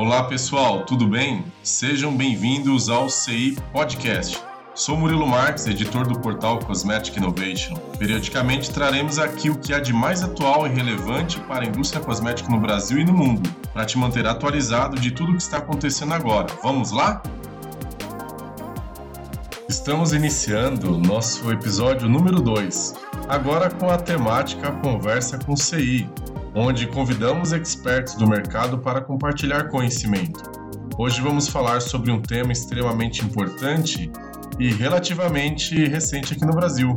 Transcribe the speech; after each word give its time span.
Olá 0.00 0.24
pessoal, 0.24 0.86
tudo 0.86 1.06
bem? 1.06 1.44
Sejam 1.62 2.16
bem-vindos 2.16 2.88
ao 2.88 3.10
CI 3.10 3.54
Podcast. 3.70 4.42
Sou 4.74 4.96
Murilo 4.96 5.26
Marques, 5.26 5.66
editor 5.66 6.08
do 6.08 6.18
portal 6.18 6.58
Cosmetic 6.58 7.18
Innovation. 7.18 7.74
Periodicamente 7.98 8.70
traremos 8.70 9.18
aqui 9.18 9.50
o 9.50 9.58
que 9.58 9.74
há 9.74 9.78
de 9.78 9.92
mais 9.92 10.22
atual 10.22 10.66
e 10.66 10.70
relevante 10.70 11.38
para 11.40 11.66
a 11.66 11.68
indústria 11.68 12.02
cosmética 12.02 12.48
no 12.48 12.58
Brasil 12.58 12.98
e 12.98 13.04
no 13.04 13.12
mundo, 13.12 13.54
para 13.74 13.84
te 13.84 13.98
manter 13.98 14.26
atualizado 14.26 14.98
de 14.98 15.10
tudo 15.10 15.32
o 15.32 15.36
que 15.36 15.42
está 15.42 15.58
acontecendo 15.58 16.14
agora. 16.14 16.46
Vamos 16.62 16.92
lá? 16.92 17.22
Estamos 19.68 20.14
iniciando 20.14 20.96
nosso 20.96 21.52
episódio 21.52 22.08
número 22.08 22.40
2, 22.40 22.94
agora 23.28 23.68
com 23.68 23.90
a 23.90 23.98
temática 23.98 24.72
Conversa 24.72 25.38
com 25.38 25.54
CI, 25.54 26.08
onde 26.54 26.86
convidamos 26.86 27.52
expertos 27.52 28.14
do 28.14 28.26
mercado 28.26 28.78
para 28.78 29.00
compartilhar 29.00 29.68
conhecimento. 29.68 30.42
Hoje 30.98 31.20
vamos 31.20 31.48
falar 31.48 31.80
sobre 31.80 32.10
um 32.10 32.20
tema 32.20 32.52
extremamente 32.52 33.24
importante 33.24 34.10
e 34.58 34.72
relativamente 34.72 35.86
recente 35.86 36.34
aqui 36.34 36.44
no 36.44 36.52
Brasil. 36.52 36.96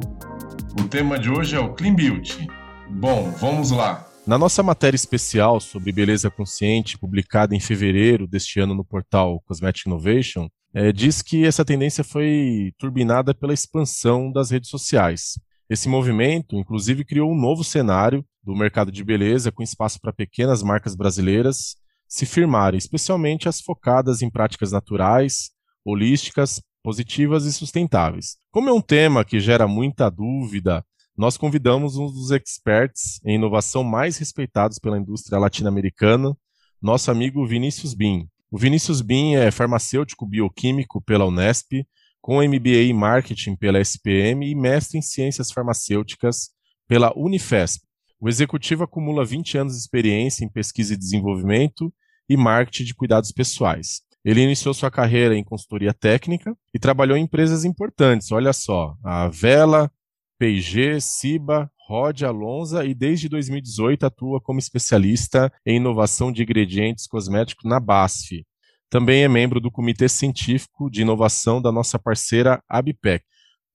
O 0.79 0.87
tema 0.87 1.19
de 1.19 1.29
hoje 1.29 1.55
é 1.55 1.59
o 1.59 1.73
Clean 1.73 1.93
Beauty. 1.93 2.47
Bom, 2.89 3.31
vamos 3.39 3.71
lá. 3.71 4.07
Na 4.25 4.37
nossa 4.37 4.63
matéria 4.63 4.95
especial 4.95 5.59
sobre 5.59 5.91
beleza 5.91 6.31
consciente, 6.31 6.97
publicada 6.97 7.55
em 7.55 7.59
fevereiro 7.59 8.25
deste 8.25 8.59
ano 8.59 8.73
no 8.73 8.83
portal 8.83 9.41
Cosmetic 9.45 9.85
Innovation, 9.85 10.47
é, 10.73 10.91
diz 10.91 11.21
que 11.21 11.45
essa 11.45 11.63
tendência 11.63 12.03
foi 12.03 12.73
turbinada 12.79 13.33
pela 13.35 13.53
expansão 13.53 14.31
das 14.31 14.49
redes 14.49 14.69
sociais. 14.69 15.39
Esse 15.69 15.87
movimento, 15.87 16.55
inclusive, 16.55 17.05
criou 17.05 17.31
um 17.31 17.39
novo 17.39 17.63
cenário 17.63 18.25
do 18.43 18.55
mercado 18.55 18.91
de 18.91 19.03
beleza 19.03 19.51
com 19.51 19.63
espaço 19.63 19.99
para 20.01 20.11
pequenas 20.11 20.61
marcas 20.61 20.95
brasileiras 20.95 21.75
se 22.07 22.25
firmarem, 22.25 22.77
especialmente 22.77 23.47
as 23.47 23.61
focadas 23.61 24.21
em 24.21 24.29
práticas 24.29 24.71
naturais, 24.71 25.51
holísticas, 25.83 26.61
positivas 26.83 27.45
e 27.45 27.53
sustentáveis. 27.53 28.37
Como 28.51 28.69
é 28.69 28.73
um 28.73 28.81
tema 28.81 29.23
que 29.23 29.39
gera 29.39 29.67
muita 29.67 30.09
dúvida, 30.09 30.85
nós 31.17 31.37
convidamos 31.37 31.95
um 31.95 32.07
dos 32.07 32.31
experts 32.31 33.19
em 33.25 33.35
inovação 33.35 33.83
mais 33.83 34.17
respeitados 34.17 34.79
pela 34.79 34.97
indústria 34.97 35.39
latino-americana, 35.39 36.35
nosso 36.81 37.09
amigo 37.09 37.45
Vinícius 37.47 37.93
Bin. 37.93 38.27
O 38.51 38.57
Vinícius 38.57 39.01
Bin 39.01 39.35
é 39.35 39.49
farmacêutico 39.49 40.25
bioquímico 40.25 41.01
pela 41.01 41.25
Unesp, 41.25 41.85
com 42.21 42.41
MBA 42.41 42.83
em 42.83 42.93
Marketing 42.93 43.55
pela 43.55 43.79
SPM 43.79 44.49
e 44.49 44.55
mestre 44.55 44.97
em 44.97 45.01
Ciências 45.01 45.51
Farmacêuticas 45.51 46.49
pela 46.87 47.11
Unifesp. 47.17 47.81
O 48.23 48.29
executivo 48.29 48.85
acumula 48.85 49.25
20 49.25 49.57
anos 49.57 49.73
de 49.73 49.79
experiência 49.79 50.45
em 50.45 50.47
pesquisa 50.47 50.93
e 50.93 50.97
desenvolvimento 50.97 51.93
e 52.29 52.37
marketing 52.37 52.85
de 52.85 52.95
cuidados 52.95 53.33
pessoais. 53.33 53.99
Ele 54.23 54.39
iniciou 54.39 54.73
sua 54.73 54.89
carreira 54.89 55.35
em 55.35 55.43
consultoria 55.43 55.93
técnica 55.93 56.55
e 56.73 56.79
trabalhou 56.79 57.17
em 57.17 57.23
empresas 57.23 57.65
importantes, 57.65 58.31
olha 58.31 58.53
só, 58.53 58.95
a 59.03 59.27
Vela, 59.27 59.91
P&G, 60.39 61.01
Ciba, 61.01 61.69
Rod 61.85 62.21
Alonza 62.21 62.85
e 62.85 62.93
desde 62.93 63.27
2018 63.27 64.05
atua 64.05 64.39
como 64.39 64.57
especialista 64.57 65.51
em 65.65 65.75
inovação 65.75 66.31
de 66.31 66.43
ingredientes 66.43 67.05
cosméticos 67.05 67.69
na 67.69 67.77
BASF. 67.77 68.45
Também 68.89 69.25
é 69.25 69.27
membro 69.27 69.59
do 69.59 69.69
Comitê 69.69 70.07
Científico 70.07 70.89
de 70.89 71.01
Inovação 71.01 71.61
da 71.61 71.73
nossa 71.73 71.99
parceira 71.99 72.63
Abipec. 72.69 73.25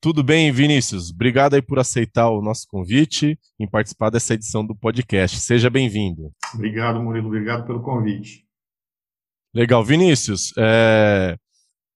Tudo 0.01 0.23
bem, 0.23 0.53
Vinícius? 0.53 1.11
Obrigado 1.11 1.55
aí 1.55 1.63
por 1.63 1.81
aceitar 1.81 2.31
o 2.31 2.41
nosso 2.41 2.69
convite 2.69 3.37
em 3.59 3.69
participar 3.69 4.11
dessa 4.11 4.35
edição 4.35 4.65
do 4.65 4.73
podcast. 4.73 5.41
Seja 5.41 5.69
bem-vindo. 5.69 6.33
Obrigado, 6.55 7.03
Murilo. 7.03 7.27
Obrigado 7.27 7.67
pelo 7.67 7.83
convite. 7.83 8.47
Legal. 9.53 9.85
Vinícius, 9.85 10.53
é... 10.57 11.37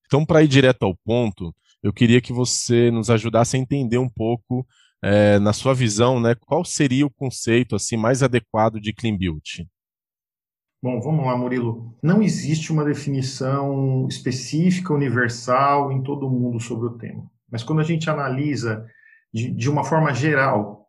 então, 0.06 0.26
para 0.26 0.42
ir 0.42 0.48
direto 0.48 0.82
ao 0.82 0.96
ponto, 1.04 1.54
eu 1.80 1.92
queria 1.92 2.20
que 2.20 2.32
você 2.32 2.90
nos 2.90 3.08
ajudasse 3.08 3.56
a 3.56 3.60
entender 3.60 3.98
um 3.98 4.08
pouco, 4.08 4.66
é, 5.00 5.38
na 5.38 5.52
sua 5.52 5.72
visão, 5.72 6.18
né, 6.18 6.34
qual 6.34 6.64
seria 6.64 7.06
o 7.06 7.10
conceito 7.10 7.76
assim 7.76 7.96
mais 7.96 8.20
adequado 8.20 8.80
de 8.80 8.92
Clean 8.92 9.16
Beauty? 9.16 9.68
Bom, 10.82 11.00
vamos 11.00 11.24
lá, 11.24 11.36
Murilo. 11.36 11.96
Não 12.02 12.20
existe 12.20 12.72
uma 12.72 12.84
definição 12.84 14.08
específica, 14.08 14.92
universal 14.92 15.92
em 15.92 16.02
todo 16.02 16.28
mundo 16.28 16.58
sobre 16.58 16.88
o 16.88 16.98
tema. 16.98 17.30
Mas 17.52 17.62
quando 17.62 17.80
a 17.80 17.84
gente 17.84 18.08
analisa 18.08 18.86
de, 19.30 19.50
de 19.50 19.68
uma 19.68 19.84
forma 19.84 20.14
geral, 20.14 20.88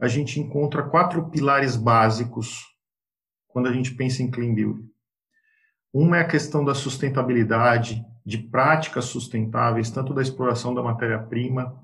a 0.00 0.06
gente 0.06 0.38
encontra 0.38 0.84
quatro 0.84 1.28
pilares 1.28 1.74
básicos 1.74 2.62
quando 3.48 3.68
a 3.68 3.72
gente 3.72 3.94
pensa 3.94 4.22
em 4.22 4.30
clean 4.30 4.54
beauty. 4.54 4.84
Uma 5.92 6.18
é 6.18 6.20
a 6.20 6.28
questão 6.28 6.64
da 6.64 6.74
sustentabilidade, 6.74 8.04
de 8.24 8.38
práticas 8.38 9.06
sustentáveis, 9.06 9.90
tanto 9.90 10.14
da 10.14 10.22
exploração 10.22 10.72
da 10.72 10.82
matéria-prima 10.82 11.76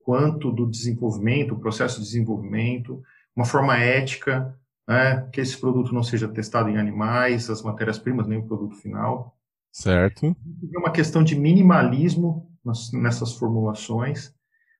quanto 0.00 0.52
do 0.52 0.66
desenvolvimento, 0.66 1.58
processo 1.58 1.98
de 1.98 2.06
desenvolvimento, 2.06 3.02
uma 3.34 3.44
forma 3.44 3.76
ética, 3.76 4.56
né, 4.86 5.28
que 5.32 5.40
esse 5.40 5.58
produto 5.58 5.92
não 5.92 6.02
seja 6.02 6.28
testado 6.28 6.68
em 6.68 6.78
animais, 6.78 7.50
as 7.50 7.62
matérias-primas, 7.62 8.26
nem 8.26 8.38
o 8.38 8.46
produto 8.46 8.76
final. 8.76 9.36
Certo. 9.72 10.26
É 10.26 10.78
uma 10.78 10.92
questão 10.92 11.24
de 11.24 11.34
minimalismo 11.34 12.55
nessas 12.92 13.34
formulações, 13.34 14.34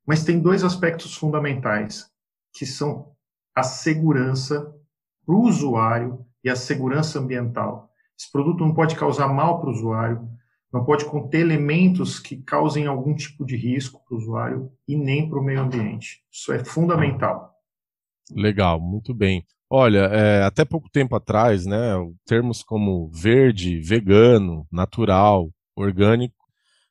mas 0.06 0.24
tem 0.24 0.40
dois 0.40 0.62
aspectos 0.62 1.14
fundamentais, 1.14 2.10
que 2.52 2.66
são 2.66 3.12
a 3.54 3.62
segurança 3.62 4.72
para 5.24 5.34
o 5.34 5.42
usuário 5.42 6.24
e 6.44 6.50
a 6.50 6.56
segurança 6.56 7.18
ambiental. 7.18 7.90
Esse 8.18 8.30
produto 8.30 8.60
não 8.60 8.74
pode 8.74 8.94
causar 8.96 9.28
mal 9.28 9.60
para 9.60 9.68
o 9.68 9.72
usuário, 9.72 10.28
não 10.72 10.84
pode 10.84 11.04
conter 11.04 11.40
elementos 11.40 12.18
que 12.18 12.36
causem 12.36 12.86
algum 12.86 13.14
tipo 13.14 13.44
de 13.44 13.56
risco 13.56 14.02
para 14.06 14.14
o 14.14 14.18
usuário 14.18 14.72
e 14.86 14.96
nem 14.96 15.28
para 15.28 15.38
o 15.38 15.42
meio 15.42 15.60
ambiente. 15.60 16.22
Isso 16.30 16.52
é 16.52 16.64
fundamental. 16.64 17.54
Legal, 18.30 18.80
muito 18.80 19.14
bem. 19.14 19.44
Olha, 19.68 20.06
é, 20.12 20.42
até 20.44 20.64
pouco 20.64 20.88
tempo 20.88 21.16
atrás, 21.16 21.66
né, 21.66 21.94
termos 22.24 22.62
como 22.62 23.10
verde, 23.10 23.80
vegano, 23.80 24.66
natural, 24.70 25.50
orgânico 25.74 26.45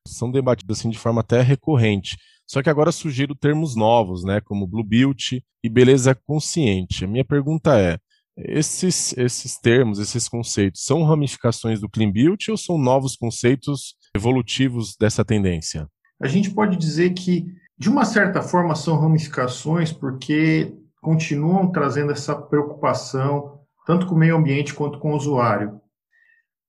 são 0.08 0.32
debatidos 0.32 0.80
assim 0.80 0.90
de 0.90 0.98
forma 0.98 1.22
até 1.22 1.42
recorrente. 1.42 2.18
Só 2.48 2.62
que 2.62 2.70
agora 2.70 2.92
surgiram 2.92 3.36
termos 3.36 3.76
novos, 3.76 4.24
né, 4.24 4.40
como 4.42 4.68
Blue 4.68 4.84
Beauty 4.84 5.44
e 5.64 5.70
beleza 5.70 6.14
consciente. 6.14 7.04
A 7.04 7.08
minha 7.08 7.26
pergunta 7.26 7.80
é: 7.80 7.98
esses, 8.38 9.18
esses 9.18 9.58
termos, 9.58 9.98
esses 9.98 10.28
conceitos, 10.28 10.84
são 10.84 11.04
ramificações 11.04 11.80
do 11.80 11.90
Clean 11.90 12.12
Beauty 12.12 12.52
ou 12.52 12.58
são 12.58 12.78
novos 12.78 13.16
conceitos 13.16 13.96
evolutivos 14.16 14.96
dessa 15.00 15.26
tendência? 15.26 15.88
A 16.22 16.28
gente 16.28 16.52
pode 16.52 16.78
dizer 16.78 17.14
que, 17.14 17.46
de 17.78 17.90
uma 17.90 18.06
certa 18.06 18.42
forma, 18.42 18.76
são 18.76 19.00
ramificações 19.00 19.92
porque 19.92 20.74
continuam 21.02 21.72
trazendo 21.72 22.12
essa 22.12 22.36
preocupação 22.36 23.60
tanto 23.86 24.08
com 24.08 24.16
o 24.16 24.18
meio 24.18 24.36
ambiente 24.36 24.74
quanto 24.74 25.00
com 25.00 25.14
o 25.14 25.16
usuário. 25.16 25.80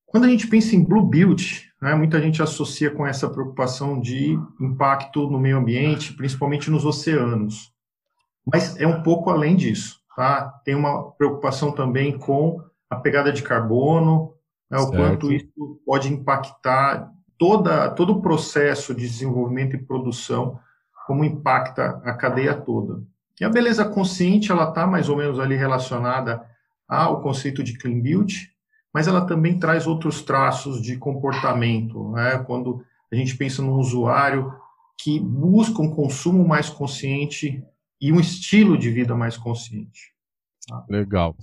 Quando 0.04 0.24
a 0.24 0.28
gente 0.28 0.46
pensa 0.46 0.76
em 0.76 0.84
Blue 0.84 1.04
Beauty, 1.04 1.70
né, 1.80 1.94
muita 1.94 2.20
gente 2.20 2.42
associa 2.42 2.90
com 2.90 3.06
essa 3.06 3.28
preocupação 3.28 4.00
de 4.00 4.38
impacto 4.60 5.28
no 5.30 5.38
meio 5.38 5.58
ambiente, 5.58 6.14
principalmente 6.14 6.70
nos 6.70 6.84
oceanos. 6.84 7.72
Mas 8.44 8.76
é 8.80 8.86
um 8.86 9.02
pouco 9.02 9.30
além 9.30 9.56
disso. 9.56 10.00
Tá? 10.16 10.60
Tem 10.64 10.74
uma 10.74 11.10
preocupação 11.12 11.72
também 11.72 12.16
com 12.16 12.62
a 12.88 12.96
pegada 12.96 13.32
de 13.32 13.42
carbono, 13.42 14.32
né, 14.70 14.78
o 14.78 14.90
quanto 14.90 15.32
isso 15.32 15.80
pode 15.84 16.12
impactar 16.12 17.12
toda, 17.38 17.90
todo 17.90 18.14
o 18.14 18.22
processo 18.22 18.94
de 18.94 19.06
desenvolvimento 19.06 19.76
e 19.76 19.82
produção, 19.82 20.58
como 21.06 21.24
impacta 21.24 22.00
a 22.04 22.14
cadeia 22.14 22.54
toda. 22.54 23.02
E 23.40 23.44
a 23.44 23.50
beleza 23.50 23.84
consciente, 23.84 24.50
ela 24.50 24.68
está 24.68 24.86
mais 24.86 25.08
ou 25.08 25.16
menos 25.16 25.38
ali 25.38 25.54
relacionada 25.54 26.42
ao 26.88 27.20
conceito 27.20 27.62
de 27.62 27.76
clean 27.76 28.00
beauty, 28.00 28.55
mas 28.96 29.06
ela 29.06 29.26
também 29.26 29.58
traz 29.58 29.86
outros 29.86 30.22
traços 30.22 30.80
de 30.80 30.96
comportamento. 30.96 32.12
Né? 32.12 32.38
Quando 32.46 32.82
a 33.12 33.14
gente 33.14 33.36
pensa 33.36 33.60
num 33.60 33.74
usuário 33.74 34.50
que 34.98 35.20
busca 35.20 35.82
um 35.82 35.94
consumo 35.94 36.48
mais 36.48 36.70
consciente 36.70 37.62
e 38.00 38.10
um 38.10 38.18
estilo 38.18 38.78
de 38.78 38.90
vida 38.90 39.14
mais 39.14 39.36
consciente. 39.36 40.14
Tá? 40.66 40.82
Legal. 40.88 41.36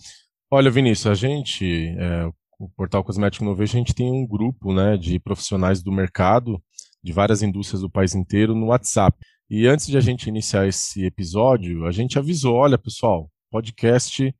Olha, 0.50 0.72
Vinícius, 0.72 1.06
a 1.06 1.14
gente, 1.14 1.96
é, 1.96 2.26
o 2.58 2.68
Portal 2.70 3.04
Cosmético 3.04 3.44
Innovation, 3.44 3.78
a 3.78 3.82
gente 3.82 3.94
tem 3.94 4.12
um 4.12 4.26
grupo 4.26 4.74
né, 4.74 4.98
de 4.98 5.20
profissionais 5.20 5.84
do 5.84 5.92
mercado, 5.92 6.60
de 7.04 7.14
várias 7.14 7.44
indústrias 7.44 7.82
do 7.82 7.90
país 7.90 8.16
inteiro, 8.16 8.56
no 8.56 8.70
WhatsApp. 8.70 9.16
E 9.48 9.68
antes 9.68 9.86
de 9.86 9.96
a 9.96 10.02
gente 10.02 10.28
iniciar 10.28 10.66
esse 10.68 11.06
episódio, 11.06 11.86
a 11.86 11.92
gente 11.92 12.18
avisou, 12.18 12.56
olha, 12.56 12.80
pessoal, 12.80 13.30
podcast 13.52 14.36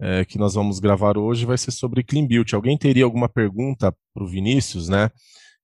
é, 0.00 0.24
que 0.24 0.38
nós 0.38 0.54
vamos 0.54 0.78
gravar 0.78 1.18
hoje 1.18 1.44
vai 1.46 1.58
ser 1.58 1.70
sobre 1.70 2.02
Clean 2.02 2.26
Beauty. 2.26 2.54
Alguém 2.54 2.78
teria 2.78 3.04
alguma 3.04 3.28
pergunta 3.28 3.94
para 4.14 4.24
o 4.24 4.28
Vinícius, 4.28 4.88
né? 4.88 5.10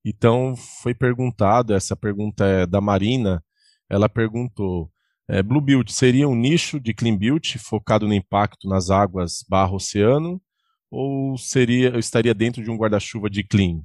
Então 0.05 0.55
foi 0.83 0.95
perguntado, 0.95 1.75
essa 1.75 1.97
pergunta 1.97 2.45
é 2.45 2.67
da 2.67 2.81
Marina, 2.81 3.43
ela 3.89 4.09
perguntou, 4.09 4.91
é, 5.29 5.43
Blue 5.43 5.61
Beauty 5.61 5.93
seria 5.93 6.29
um 6.29 6.35
nicho 6.35 6.79
de 6.81 6.93
Clean 6.93 7.17
Beauty 7.17 7.59
focado 7.59 8.07
no 8.07 8.15
impacto 8.15 8.69
nas 8.69 8.91
águas 8.91 9.45
barro 9.49 9.77
oceano 9.77 10.41
ou 10.91 11.37
seria, 11.37 11.99
estaria 11.99 12.33
dentro 12.33 12.63
de 12.63 12.71
um 12.71 12.77
guarda-chuva 12.77 13.29
de 13.29 13.43
clean? 13.43 13.83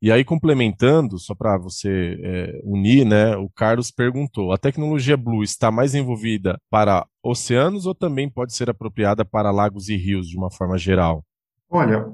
E 0.00 0.12
aí, 0.12 0.24
complementando, 0.24 1.18
só 1.18 1.34
para 1.34 1.56
você 1.56 2.20
é, 2.22 2.60
unir, 2.64 3.06
né, 3.06 3.36
o 3.36 3.48
Carlos 3.48 3.90
perguntou: 3.90 4.52
a 4.52 4.58
tecnologia 4.58 5.16
Blue 5.16 5.42
está 5.42 5.70
mais 5.70 5.94
envolvida 5.94 6.60
para 6.70 7.06
oceanos 7.22 7.86
ou 7.86 7.94
também 7.94 8.28
pode 8.28 8.54
ser 8.54 8.68
apropriada 8.68 9.24
para 9.24 9.50
lagos 9.50 9.88
e 9.88 9.96
rios 9.96 10.28
de 10.28 10.36
uma 10.36 10.50
forma 10.50 10.76
geral? 10.76 11.24
Olha, 11.68 12.06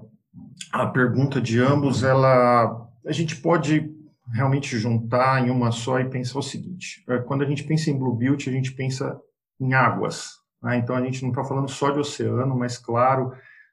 a 0.72 0.86
pergunta 0.86 1.40
de 1.40 1.60
ambos, 1.60 2.02
ela 2.02 2.88
a 3.04 3.12
gente 3.12 3.36
pode 3.36 3.90
realmente 4.32 4.78
juntar 4.78 5.46
em 5.46 5.50
uma 5.50 5.72
só 5.72 5.98
e 5.98 6.08
pensar 6.08 6.38
o 6.38 6.42
seguinte: 6.42 7.04
é, 7.08 7.18
quando 7.18 7.42
a 7.42 7.46
gente 7.46 7.64
pensa 7.64 7.90
em 7.90 7.98
Blue 7.98 8.14
Build, 8.14 8.48
a 8.48 8.52
gente 8.52 8.72
pensa 8.72 9.20
em 9.60 9.74
águas. 9.74 10.30
Né? 10.62 10.76
Então 10.76 10.94
a 10.94 11.02
gente 11.02 11.22
não 11.22 11.30
está 11.30 11.42
falando 11.42 11.68
só 11.68 11.90
de 11.90 11.98
oceano, 11.98 12.56
mas 12.56 12.78
claro 12.78 13.32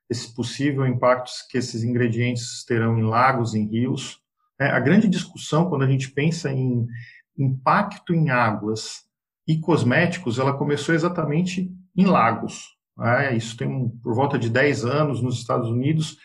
esse 0.09 0.33
possível 0.33 0.87
impactos 0.87 1.43
que 1.49 1.57
esses 1.57 1.83
ingredientes 1.83 2.63
terão 2.65 2.97
em 2.97 3.03
lagos, 3.03 3.53
em 3.53 3.67
rios. 3.67 4.19
É, 4.59 4.67
a 4.67 4.79
grande 4.79 5.07
discussão, 5.07 5.69
quando 5.69 5.83
a 5.83 5.87
gente 5.87 6.11
pensa 6.11 6.51
em 6.51 6.87
impacto 7.37 8.13
em 8.13 8.29
águas 8.29 9.03
e 9.47 9.59
cosméticos, 9.59 10.39
ela 10.39 10.57
começou 10.57 10.93
exatamente 10.93 11.71
em 11.95 12.05
lagos. 12.05 12.75
Né? 12.97 13.37
Isso 13.37 13.55
tem 13.55 13.67
um, 13.67 13.89
por 13.89 14.13
volta 14.13 14.37
de 14.37 14.49
10 14.49 14.85
anos 14.85 15.21
nos 15.21 15.37
Estados 15.37 15.69
Unidos, 15.69 16.17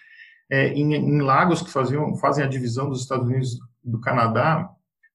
é, 0.51 0.69
em, 0.69 0.95
em, 0.95 1.21
lagos 1.21 1.63
que 1.63 1.71
faziam, 1.71 2.17
fazem 2.17 2.45
a 2.45 2.49
divisão 2.49 2.89
dos 2.89 3.03
Estados 3.03 3.27
Unidos 3.27 3.59
do 3.83 4.01
Canadá, 4.01 4.69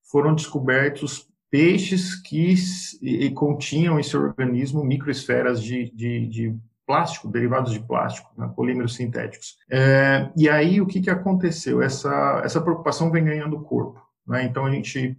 foram 0.09 0.33
descobertos 0.33 1.27
peixes 1.51 2.15
que 2.15 2.55
e, 3.01 3.25
e 3.25 3.31
continham 3.31 3.99
em 3.99 4.03
seu 4.03 4.21
organismo 4.21 4.83
microesferas 4.83 5.61
de, 5.61 5.91
de, 5.91 6.27
de 6.27 6.57
plástico, 6.89 7.27
derivados 7.27 7.71
de 7.71 7.79
plástico, 7.79 8.31
né, 8.35 8.51
polímeros 8.55 8.95
sintéticos. 8.95 9.57
É, 9.69 10.31
e 10.35 10.49
aí 10.49 10.81
o 10.81 10.87
que, 10.87 10.99
que 10.99 11.11
aconteceu? 11.11 11.83
Essa, 11.83 12.41
essa 12.43 12.59
preocupação 12.59 13.11
vem 13.11 13.25
ganhando 13.25 13.61
corpo. 13.61 14.01
Né? 14.25 14.43
Então 14.45 14.65
a 14.65 14.71
gente 14.71 15.15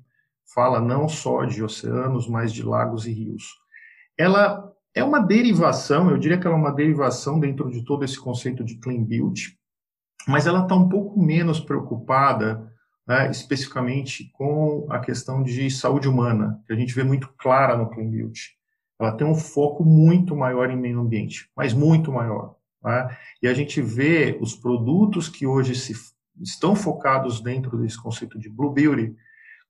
fala 0.52 0.80
não 0.80 1.08
só 1.08 1.44
de 1.44 1.62
oceanos, 1.62 2.26
mas 2.26 2.52
de 2.52 2.64
lagos 2.64 3.06
e 3.06 3.12
rios. 3.12 3.44
Ela 4.18 4.68
é 4.92 5.04
uma 5.04 5.20
derivação, 5.20 6.10
eu 6.10 6.18
diria 6.18 6.38
que 6.38 6.44
ela 6.44 6.56
é 6.56 6.58
uma 6.58 6.74
derivação 6.74 7.38
dentro 7.38 7.70
de 7.70 7.84
todo 7.84 8.04
esse 8.04 8.18
conceito 8.18 8.64
de 8.64 8.74
clean 8.80 9.04
build, 9.04 9.56
mas 10.26 10.48
ela 10.48 10.64
está 10.64 10.74
um 10.74 10.88
pouco 10.88 11.22
menos 11.22 11.60
preocupada 11.60 12.68
né, 13.06 13.30
especificamente 13.30 14.28
com 14.32 14.88
a 14.90 14.98
questão 14.98 15.40
de 15.40 15.70
saúde 15.70 16.08
humana, 16.08 16.60
que 16.66 16.72
a 16.72 16.76
gente 16.76 16.92
vê 16.92 17.04
muito 17.04 17.32
clara 17.38 17.76
no 17.76 17.88
clean 17.88 18.10
build 18.10 18.58
ela 19.00 19.12
tem 19.12 19.26
um 19.26 19.34
foco 19.34 19.82
muito 19.82 20.36
maior 20.36 20.70
em 20.70 20.76
meio 20.76 21.00
ambiente, 21.00 21.50
mas 21.56 21.72
muito 21.72 22.12
maior. 22.12 22.54
Né? 22.84 23.16
E 23.42 23.48
a 23.48 23.54
gente 23.54 23.80
vê 23.80 24.36
os 24.42 24.54
produtos 24.54 25.26
que 25.26 25.46
hoje 25.46 25.74
se, 25.74 25.94
estão 26.38 26.76
focados 26.76 27.40
dentro 27.40 27.78
desse 27.78 28.00
conceito 28.00 28.38
de 28.38 28.50
Blue 28.50 28.70
Beauty, 28.70 29.16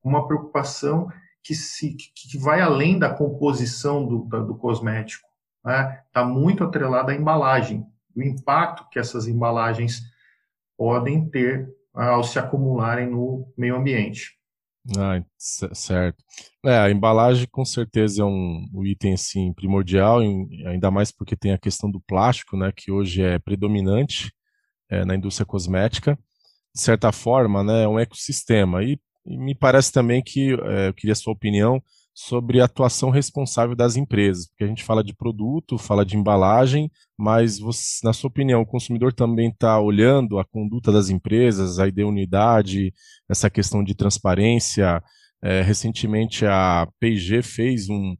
uma 0.02 0.26
preocupação 0.26 1.08
que, 1.44 1.54
se, 1.54 1.94
que 1.94 2.36
vai 2.38 2.60
além 2.60 2.98
da 2.98 3.08
composição 3.08 4.04
do, 4.04 4.18
do 4.44 4.56
cosmético. 4.56 5.28
Está 5.58 5.82
né? 5.82 6.02
Tá 6.12 6.24
muito 6.24 6.64
atrelada 6.64 7.12
à 7.12 7.14
embalagem, 7.14 7.86
o 8.16 8.22
impacto 8.22 8.88
que 8.90 8.98
essas 8.98 9.28
embalagens 9.28 10.02
podem 10.76 11.28
ter 11.28 11.72
ao 11.94 12.24
se 12.24 12.38
acumularem 12.38 13.08
no 13.08 13.46
meio 13.56 13.76
ambiente. 13.76 14.39
Ah, 14.98 15.22
certo. 15.38 16.16
É, 16.64 16.76
a 16.76 16.90
embalagem 16.90 17.46
com 17.50 17.64
certeza 17.64 18.22
é 18.22 18.24
um, 18.24 18.66
um 18.74 18.84
item 18.84 19.14
assim 19.14 19.52
primordial, 19.52 20.18
ainda 20.18 20.90
mais 20.90 21.12
porque 21.12 21.36
tem 21.36 21.52
a 21.52 21.58
questão 21.58 21.88
do 21.90 22.00
plástico, 22.00 22.56
né, 22.56 22.72
que 22.74 22.90
hoje 22.90 23.22
é 23.22 23.38
predominante 23.38 24.32
é, 24.90 25.04
na 25.04 25.14
indústria 25.16 25.46
cosmética. 25.46 26.18
De 26.74 26.80
certa 26.82 27.12
forma, 27.12 27.64
né, 27.64 27.84
é 27.84 27.88
um 27.88 27.98
ecossistema. 28.00 28.82
E, 28.84 28.98
e 29.26 29.38
me 29.38 29.54
parece 29.54 29.92
também 29.92 30.22
que 30.22 30.52
é, 30.54 30.88
eu 30.88 30.94
queria 30.94 31.12
a 31.12 31.16
sua 31.16 31.32
opinião 31.34 31.82
sobre 32.26 32.60
a 32.60 32.66
atuação 32.66 33.08
responsável 33.08 33.74
das 33.74 33.96
empresas, 33.96 34.46
porque 34.48 34.64
a 34.64 34.66
gente 34.66 34.84
fala 34.84 35.02
de 35.02 35.14
produto, 35.14 35.78
fala 35.78 36.04
de 36.04 36.18
embalagem, 36.18 36.90
mas 37.18 37.58
você, 37.58 38.00
na 38.04 38.12
sua 38.12 38.28
opinião, 38.28 38.60
o 38.60 38.66
consumidor 38.66 39.12
também 39.14 39.48
está 39.48 39.80
olhando 39.80 40.38
a 40.38 40.44
conduta 40.44 40.92
das 40.92 41.08
empresas, 41.08 41.78
a 41.78 41.88
idoneidade, 41.88 42.92
essa 43.28 43.48
questão 43.48 43.82
de 43.82 43.94
transparência. 43.94 45.02
É, 45.42 45.62
recentemente 45.62 46.44
a 46.44 46.86
P&G 47.00 47.40
fez 47.40 47.88
um, 47.88 48.14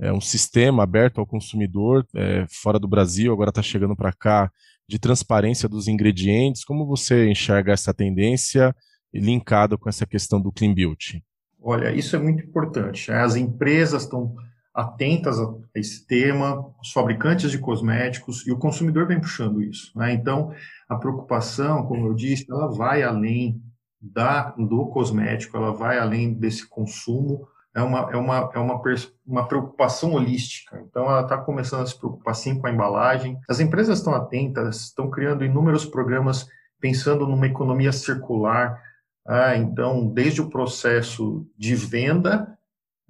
é, 0.00 0.12
um 0.12 0.20
sistema 0.20 0.82
aberto 0.82 1.20
ao 1.20 1.26
consumidor 1.26 2.04
é, 2.16 2.44
fora 2.50 2.80
do 2.80 2.88
Brasil, 2.88 3.32
agora 3.32 3.50
está 3.50 3.62
chegando 3.62 3.94
para 3.94 4.12
cá, 4.12 4.50
de 4.88 4.98
transparência 4.98 5.68
dos 5.68 5.86
ingredientes. 5.86 6.64
Como 6.64 6.84
você 6.84 7.30
enxerga 7.30 7.72
essa 7.72 7.94
tendência 7.94 8.74
linkada 9.14 9.78
com 9.78 9.88
essa 9.88 10.04
questão 10.04 10.40
do 10.40 10.50
Clean 10.50 10.74
Beauty? 10.74 11.22
Olha, 11.68 11.92
isso 11.92 12.14
é 12.14 12.18
muito 12.20 12.44
importante. 12.44 13.10
As 13.10 13.34
empresas 13.34 14.04
estão 14.04 14.36
atentas 14.72 15.40
a 15.40 15.52
esse 15.74 16.06
tema, 16.06 16.72
os 16.80 16.92
fabricantes 16.92 17.50
de 17.50 17.58
cosméticos 17.58 18.46
e 18.46 18.52
o 18.52 18.56
consumidor 18.56 19.08
vem 19.08 19.20
puxando 19.20 19.60
isso. 19.60 19.90
Né? 19.98 20.12
Então, 20.12 20.52
a 20.88 20.94
preocupação, 20.94 21.84
como 21.84 22.06
eu 22.06 22.14
disse, 22.14 22.46
ela 22.48 22.70
vai 22.70 23.02
além 23.02 23.60
da, 24.00 24.50
do 24.52 24.86
cosmético, 24.86 25.56
ela 25.56 25.72
vai 25.72 25.98
além 25.98 26.32
desse 26.34 26.68
consumo, 26.68 27.48
é 27.74 27.82
uma, 27.82 28.10
é 28.12 28.16
uma, 28.16 28.50
é 28.54 28.58
uma, 28.60 28.80
uma 29.26 29.48
preocupação 29.48 30.12
holística. 30.12 30.80
Então, 30.88 31.06
ela 31.06 31.22
está 31.22 31.36
começando 31.36 31.82
a 31.82 31.86
se 31.86 31.98
preocupar 31.98 32.36
sim 32.36 32.60
com 32.60 32.68
a 32.68 32.70
embalagem. 32.70 33.40
As 33.48 33.58
empresas 33.58 33.98
estão 33.98 34.14
atentas, 34.14 34.82
estão 34.82 35.10
criando 35.10 35.44
inúmeros 35.44 35.84
programas 35.84 36.46
pensando 36.80 37.26
numa 37.26 37.46
economia 37.46 37.90
circular, 37.90 38.80
ah, 39.26 39.56
então, 39.56 40.06
desde 40.06 40.40
o 40.40 40.48
processo 40.48 41.46
de 41.58 41.74
venda, 41.74 42.56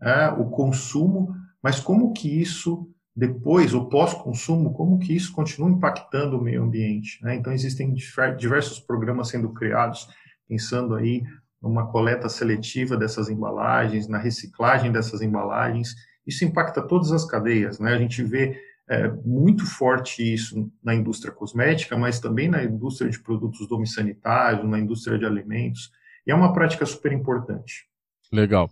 ah, 0.00 0.34
o 0.38 0.50
consumo, 0.50 1.34
mas 1.62 1.78
como 1.78 2.12
que 2.12 2.40
isso 2.40 2.88
depois, 3.14 3.72
o 3.72 3.86
pós-consumo, 3.86 4.74
como 4.74 4.98
que 4.98 5.16
isso 5.16 5.32
continua 5.32 5.70
impactando 5.70 6.38
o 6.38 6.42
meio 6.42 6.62
ambiente. 6.62 7.18
Né? 7.24 7.34
Então, 7.34 7.50
existem 7.50 7.94
diversos 7.94 8.78
programas 8.78 9.28
sendo 9.28 9.48
criados, 9.54 10.06
pensando 10.46 10.94
aí 10.94 11.24
numa 11.62 11.90
coleta 11.90 12.28
seletiva 12.28 12.94
dessas 12.94 13.30
embalagens, 13.30 14.06
na 14.06 14.18
reciclagem 14.18 14.92
dessas 14.92 15.22
embalagens. 15.22 15.94
Isso 16.26 16.44
impacta 16.44 16.82
todas 16.82 17.10
as 17.10 17.24
cadeias. 17.24 17.78
Né? 17.78 17.94
A 17.94 17.98
gente 17.98 18.22
vê 18.22 18.60
é, 18.88 19.08
muito 19.24 19.64
forte 19.64 20.22
isso 20.22 20.70
na 20.84 20.94
indústria 20.94 21.32
cosmética, 21.32 21.96
mas 21.96 22.20
também 22.20 22.48
na 22.48 22.62
indústria 22.62 23.10
de 23.10 23.18
produtos 23.18 23.66
domiciliários, 23.66 24.68
na 24.68 24.78
indústria 24.78 25.18
de 25.18 25.24
alimentos. 25.24 25.90
E 26.26 26.32
é 26.32 26.34
uma 26.34 26.52
prática 26.52 26.84
super 26.84 27.12
importante. 27.12 27.86
Legal. 28.32 28.68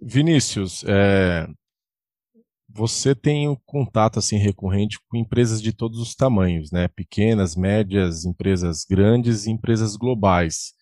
Vinícius, 0.00 0.84
é, 0.86 1.46
você 2.68 3.14
tem 3.14 3.48
um 3.48 3.56
contato 3.66 4.18
assim 4.18 4.36
recorrente 4.36 4.98
com 5.08 5.16
empresas 5.16 5.60
de 5.60 5.72
todos 5.72 5.98
os 5.98 6.14
tamanhos, 6.14 6.70
né? 6.70 6.88
Pequenas, 6.88 7.54
médias, 7.54 8.24
empresas 8.24 8.84
grandes 8.88 9.46
e 9.46 9.50
empresas 9.50 9.96
globais. 9.96 10.72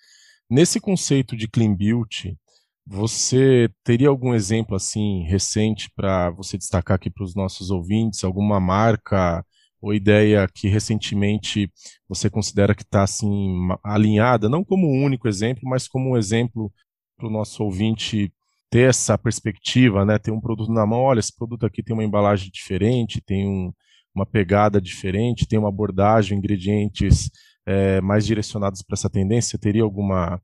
Nesse 0.48 0.80
conceito 0.80 1.36
de 1.36 1.48
clean 1.48 1.74
beauty, 1.74 2.38
você 2.86 3.70
teria 3.84 4.08
algum 4.08 4.34
exemplo 4.34 4.74
assim 4.74 5.22
recente 5.24 5.90
para 5.94 6.30
você 6.30 6.58
destacar 6.58 6.96
aqui 6.96 7.10
para 7.10 7.24
os 7.24 7.34
nossos 7.34 7.70
ouvintes? 7.70 8.24
Alguma 8.24 8.58
marca 8.60 9.44
ou 9.80 9.94
ideia 9.94 10.46
que 10.52 10.68
recentemente 10.68 11.70
você 12.08 12.28
considera 12.28 12.74
que 12.74 12.82
está 12.82 13.02
assim 13.02 13.68
alinhada, 13.82 14.48
não 14.48 14.64
como 14.64 14.86
um 14.86 15.04
único 15.04 15.26
exemplo, 15.26 15.62
mas 15.64 15.88
como 15.88 16.10
um 16.10 16.16
exemplo 16.16 16.72
para 17.16 17.28
o 17.28 17.30
nosso 17.30 17.62
ouvinte 17.64 18.32
ter 18.70 18.88
essa 18.88 19.18
perspectiva, 19.18 20.04
né? 20.04 20.18
Ter 20.18 20.30
um 20.30 20.40
produto 20.40 20.72
na 20.72 20.86
mão, 20.86 21.00
olha, 21.00 21.18
esse 21.18 21.34
produto 21.34 21.66
aqui 21.66 21.82
tem 21.82 21.94
uma 21.94 22.04
embalagem 22.04 22.50
diferente, 22.52 23.20
tem 23.20 23.46
um, 23.46 23.72
uma 24.14 24.24
pegada 24.24 24.80
diferente, 24.80 25.46
tem 25.46 25.58
uma 25.58 25.68
abordagem, 25.68 26.38
ingredientes 26.38 27.30
é, 27.66 28.00
mais 28.00 28.24
direcionados 28.24 28.82
para 28.82 28.94
essa 28.94 29.10
tendência. 29.10 29.58
Teria 29.58 29.82
alguma 29.82 30.40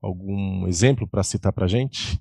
algum 0.00 0.66
exemplo 0.66 1.06
para 1.08 1.22
citar 1.22 1.52
para 1.52 1.64
a 1.64 1.68
gente? 1.68 2.20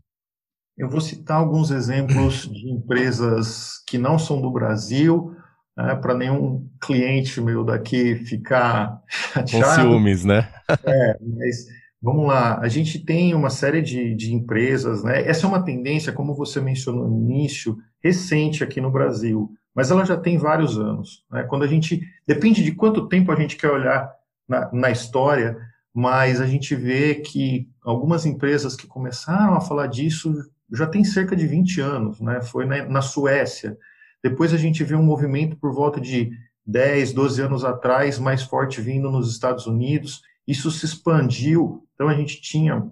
Eu 0.77 0.89
vou 0.89 1.01
citar 1.01 1.37
alguns 1.37 1.71
exemplos 1.71 2.47
de 2.47 2.69
empresas 2.69 3.83
que 3.87 3.97
não 3.97 4.19
são 4.19 4.41
do 4.41 4.51
Brasil, 4.51 5.35
né, 5.77 5.95
para 5.95 6.15
nenhum 6.15 6.67
cliente 6.81 7.39
meu 7.39 7.63
daqui 7.63 8.15
ficar 8.15 8.99
chateado. 9.07 9.75
Com 9.75 9.81
ciúmes, 9.81 10.25
né? 10.25 10.49
é, 10.83 11.17
mas 11.21 11.67
vamos 12.01 12.27
lá, 12.27 12.59
a 12.59 12.67
gente 12.67 12.97
tem 12.99 13.35
uma 13.35 13.51
série 13.51 13.81
de, 13.81 14.15
de 14.15 14.33
empresas, 14.33 15.03
né? 15.03 15.21
Essa 15.27 15.45
é 15.45 15.49
uma 15.49 15.63
tendência, 15.63 16.11
como 16.11 16.33
você 16.33 16.59
mencionou 16.59 17.07
no 17.07 17.15
início, 17.15 17.77
recente 18.03 18.63
aqui 18.63 18.81
no 18.81 18.91
Brasil, 18.91 19.51
mas 19.75 19.91
ela 19.91 20.03
já 20.03 20.17
tem 20.17 20.37
vários 20.37 20.79
anos. 20.79 21.23
Né? 21.31 21.43
Quando 21.43 21.63
a 21.63 21.67
gente, 21.67 22.01
depende 22.25 22.63
de 22.63 22.71
quanto 22.71 23.07
tempo 23.07 23.31
a 23.31 23.35
gente 23.35 23.55
quer 23.55 23.69
olhar 23.69 24.11
na, 24.47 24.71
na 24.73 24.89
história, 24.89 25.55
mas 25.93 26.41
a 26.41 26.47
gente 26.47 26.75
vê 26.75 27.15
que 27.15 27.69
algumas 27.83 28.25
empresas 28.25 28.75
que 28.75 28.87
começaram 28.87 29.53
a 29.53 29.61
falar 29.61 29.87
disso 29.87 30.33
já 30.71 30.85
tem 30.87 31.03
cerca 31.03 31.35
de 31.35 31.45
20 31.45 31.81
anos, 31.81 32.19
né? 32.19 32.41
Foi 32.41 32.65
na, 32.65 32.85
na 32.85 33.01
Suécia, 33.01 33.77
depois 34.23 34.53
a 34.53 34.57
gente 34.57 34.83
vê 34.83 34.95
um 34.95 35.03
movimento 35.03 35.55
por 35.57 35.73
volta 35.73 36.01
de 36.01 36.31
10, 36.65 37.13
12 37.13 37.41
anos 37.41 37.63
atrás, 37.63 38.19
mais 38.19 38.43
forte 38.43 38.81
vindo 38.81 39.09
nos 39.09 39.31
Estados 39.31 39.65
Unidos. 39.65 40.21
Isso 40.45 40.69
se 40.69 40.85
expandiu. 40.85 41.87
Então, 41.93 42.09
a 42.09 42.13
gente 42.13 42.41
tinha 42.41 42.85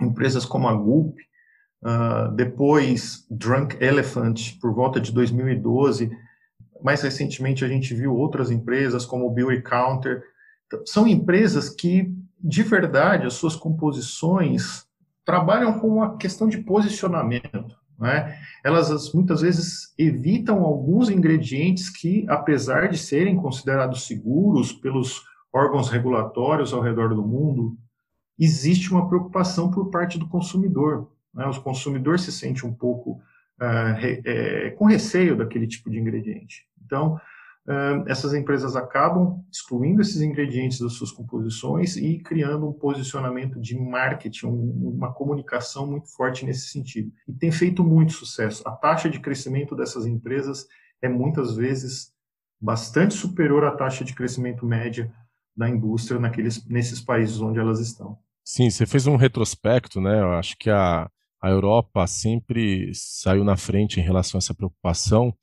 empresas 0.00 0.44
como 0.44 0.68
a 0.68 0.74
Gulp, 0.74 1.18
uh, 1.82 2.32
depois 2.34 3.26
Drunk 3.28 3.76
Elephant, 3.80 4.58
por 4.60 4.72
volta 4.72 5.00
de 5.00 5.10
2012. 5.12 6.10
Mais 6.80 7.02
recentemente, 7.02 7.64
a 7.64 7.68
gente 7.68 7.92
viu 7.92 8.14
outras 8.14 8.50
empresas 8.50 9.04
como 9.04 9.26
o 9.26 9.30
Beauty 9.30 9.62
Counter. 9.62 10.22
Então, 10.66 10.86
são 10.86 11.06
empresas 11.08 11.68
que, 11.68 12.14
de 12.38 12.62
verdade, 12.62 13.26
as 13.26 13.34
suas 13.34 13.56
composições 13.56 14.86
trabalham 15.24 15.78
com 15.78 16.02
a 16.02 16.16
questão 16.16 16.48
de 16.48 16.58
posicionamento. 16.58 17.76
Né? 17.98 18.38
Elas 18.64 19.12
muitas 19.12 19.40
vezes 19.40 19.92
evitam 19.98 20.62
alguns 20.62 21.10
ingredientes 21.10 21.90
que, 21.90 22.24
apesar 22.28 22.88
de 22.88 22.96
serem 22.96 23.36
considerados 23.36 24.06
seguros 24.06 24.72
pelos 24.72 25.24
órgãos 25.52 25.90
regulatórios 25.90 26.72
ao 26.72 26.80
redor 26.80 27.14
do 27.14 27.26
mundo, 27.26 27.76
existe 28.38 28.92
uma 28.92 29.08
preocupação 29.08 29.70
por 29.70 29.90
parte 29.90 30.18
do 30.18 30.28
consumidor. 30.28 31.10
Né? 31.34 31.44
O 31.46 31.62
consumidor 31.62 32.18
se 32.18 32.30
sente 32.30 32.64
um 32.64 32.72
pouco 32.72 33.20
uh, 33.60 33.94
re, 33.96 34.22
é, 34.24 34.70
com 34.70 34.84
receio 34.84 35.36
daquele 35.36 35.66
tipo 35.66 35.90
de 35.90 35.98
ingrediente. 35.98 36.64
Então, 36.84 37.20
essas 38.06 38.32
empresas 38.32 38.74
acabam 38.74 39.44
excluindo 39.52 40.00
esses 40.00 40.22
ingredientes 40.22 40.80
das 40.80 40.94
suas 40.94 41.12
composições 41.12 41.96
e 41.96 42.18
criando 42.18 42.66
um 42.66 42.72
posicionamento 42.72 43.60
de 43.60 43.78
marketing, 43.78 44.46
uma 44.46 45.12
comunicação 45.12 45.86
muito 45.86 46.08
forte 46.14 46.46
nesse 46.46 46.68
sentido. 46.68 47.12
E 47.28 47.32
tem 47.32 47.52
feito 47.52 47.84
muito 47.84 48.12
sucesso. 48.12 48.66
A 48.66 48.72
taxa 48.72 49.10
de 49.10 49.20
crescimento 49.20 49.76
dessas 49.76 50.06
empresas 50.06 50.66
é 51.02 51.08
muitas 51.08 51.54
vezes 51.56 52.10
bastante 52.58 53.12
superior 53.12 53.64
à 53.64 53.70
taxa 53.72 54.02
de 54.02 54.14
crescimento 54.14 54.64
média 54.64 55.12
da 55.54 55.68
indústria 55.68 56.18
naqueles, 56.18 56.66
nesses 56.66 57.00
países 57.00 57.38
onde 57.40 57.58
elas 57.58 57.80
estão. 57.80 58.18
Sim, 58.42 58.70
você 58.70 58.86
fez 58.86 59.06
um 59.06 59.16
retrospecto, 59.16 60.00
né? 60.00 60.20
Eu 60.20 60.32
acho 60.32 60.56
que 60.56 60.70
a, 60.70 61.06
a 61.42 61.50
Europa 61.50 62.06
sempre 62.06 62.92
saiu 62.94 63.44
na 63.44 63.58
frente 63.58 64.00
em 64.00 64.02
relação 64.02 64.38
a 64.38 64.40
essa 64.40 64.54
preocupação 64.54 65.34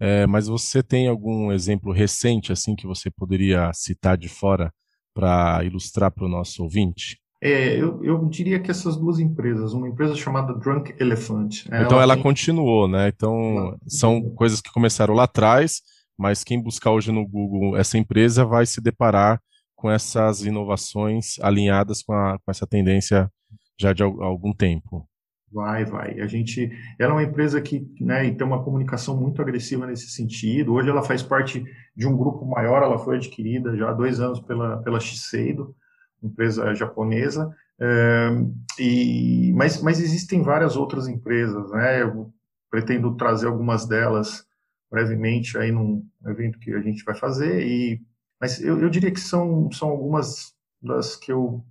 é, 0.00 0.26
mas 0.26 0.48
você 0.48 0.82
tem 0.82 1.08
algum 1.08 1.52
exemplo 1.52 1.92
recente 1.92 2.50
assim 2.50 2.74
que 2.74 2.86
você 2.86 3.10
poderia 3.10 3.70
citar 3.74 4.16
de 4.16 4.28
fora 4.28 4.72
para 5.14 5.62
ilustrar 5.62 6.10
para 6.10 6.24
o 6.24 6.28
nosso 6.28 6.62
ouvinte? 6.62 7.20
É, 7.42 7.74
eu, 7.76 8.02
eu, 8.04 8.28
diria 8.28 8.60
que 8.60 8.70
essas 8.70 8.96
duas 8.96 9.18
empresas, 9.18 9.72
uma 9.72 9.88
empresa 9.88 10.14
chamada 10.14 10.54
Drunk 10.54 10.94
Elephant. 10.98 11.64
Então 11.66 11.96
ela, 11.96 12.02
ela 12.02 12.14
tem... 12.14 12.22
continuou, 12.22 12.88
né? 12.88 13.08
Então 13.08 13.78
são 13.86 14.22
coisas 14.34 14.60
que 14.60 14.72
começaram 14.72 15.14
lá 15.14 15.24
atrás, 15.24 15.80
mas 16.18 16.44
quem 16.44 16.62
buscar 16.62 16.90
hoje 16.90 17.12
no 17.12 17.26
Google 17.26 17.76
essa 17.76 17.96
empresa 17.96 18.44
vai 18.44 18.66
se 18.66 18.80
deparar 18.80 19.40
com 19.74 19.90
essas 19.90 20.44
inovações 20.44 21.38
alinhadas 21.40 22.02
com, 22.02 22.12
a, 22.12 22.38
com 22.38 22.50
essa 22.50 22.66
tendência 22.66 23.30
já 23.78 23.94
de 23.94 24.02
algum 24.02 24.52
tempo. 24.52 25.08
Vai, 25.52 25.84
vai. 25.84 26.20
A 26.20 26.26
gente, 26.28 26.70
ela 26.96 27.10
é 27.10 27.14
uma 27.14 27.22
empresa 27.24 27.60
que 27.60 27.84
né, 28.00 28.30
tem 28.30 28.46
uma 28.46 28.62
comunicação 28.62 29.16
muito 29.16 29.42
agressiva 29.42 29.84
nesse 29.84 30.08
sentido. 30.08 30.72
Hoje 30.72 30.88
ela 30.88 31.02
faz 31.02 31.22
parte 31.22 31.64
de 31.96 32.06
um 32.06 32.16
grupo 32.16 32.46
maior, 32.46 32.82
ela 32.82 32.98
foi 32.98 33.16
adquirida 33.16 33.76
já 33.76 33.90
há 33.90 33.92
dois 33.92 34.20
anos 34.20 34.40
pela, 34.40 34.80
pela 34.82 35.00
Shiseido, 35.00 35.74
empresa 36.22 36.72
japonesa. 36.74 37.52
É, 37.80 38.30
e, 38.78 39.52
mas, 39.56 39.82
mas 39.82 40.00
existem 40.00 40.42
várias 40.42 40.76
outras 40.76 41.08
empresas, 41.08 41.70
né? 41.72 42.02
Eu 42.02 42.32
pretendo 42.70 43.16
trazer 43.16 43.48
algumas 43.48 43.86
delas 43.88 44.46
brevemente 44.88 45.58
aí 45.58 45.72
num 45.72 46.04
evento 46.26 46.60
que 46.60 46.72
a 46.72 46.80
gente 46.80 47.02
vai 47.02 47.16
fazer. 47.16 47.66
E, 47.66 48.00
mas 48.40 48.62
eu, 48.62 48.80
eu 48.80 48.88
diria 48.88 49.10
que 49.10 49.20
são, 49.20 49.68
são 49.72 49.88
algumas 49.88 50.54
das 50.80 51.16
que 51.16 51.32
eu 51.32 51.64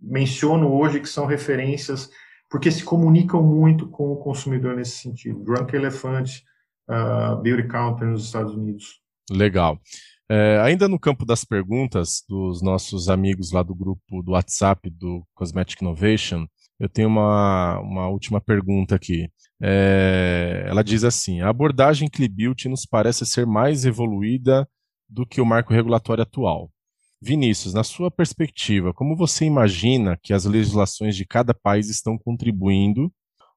menciono 0.00 0.72
hoje 0.72 0.98
que 0.98 1.08
são 1.08 1.26
referências 1.26 2.10
porque 2.50 2.70
se 2.70 2.84
comunicam 2.84 3.42
muito 3.42 3.88
com 3.88 4.10
o 4.12 4.16
consumidor 4.16 4.74
nesse 4.74 4.98
sentido. 4.98 5.44
Drunk 5.44 5.74
Elephant, 5.74 6.28
uh, 6.88 7.40
Beauty 7.40 7.68
Counter 7.68 8.08
nos 8.08 8.24
Estados 8.24 8.52
Unidos. 8.52 9.00
Legal. 9.30 9.78
É, 10.28 10.60
ainda 10.60 10.86
no 10.86 10.98
campo 10.98 11.24
das 11.24 11.44
perguntas 11.44 12.22
dos 12.28 12.62
nossos 12.62 13.08
amigos 13.08 13.52
lá 13.52 13.62
do 13.62 13.74
grupo 13.74 14.22
do 14.22 14.32
WhatsApp 14.32 14.88
do 14.90 15.24
Cosmetic 15.34 15.80
Innovation, 15.80 16.46
eu 16.78 16.88
tenho 16.88 17.08
uma, 17.08 17.80
uma 17.80 18.08
última 18.08 18.40
pergunta 18.40 18.94
aqui. 18.94 19.28
É, 19.60 20.64
ela 20.66 20.82
diz 20.82 21.04
assim: 21.04 21.40
a 21.40 21.48
abordagem 21.48 22.08
Clibuilt 22.08 22.64
nos 22.66 22.86
parece 22.86 23.26
ser 23.26 23.44
mais 23.44 23.84
evoluída 23.84 24.68
do 25.08 25.26
que 25.26 25.40
o 25.40 25.46
marco 25.46 25.72
regulatório 25.72 26.22
atual. 26.22 26.70
Vinícius, 27.22 27.74
na 27.74 27.84
sua 27.84 28.10
perspectiva, 28.10 28.94
como 28.94 29.14
você 29.14 29.44
imagina 29.44 30.18
que 30.22 30.32
as 30.32 30.46
legislações 30.46 31.14
de 31.14 31.26
cada 31.26 31.52
país 31.52 31.90
estão 31.90 32.16
contribuindo 32.16 33.12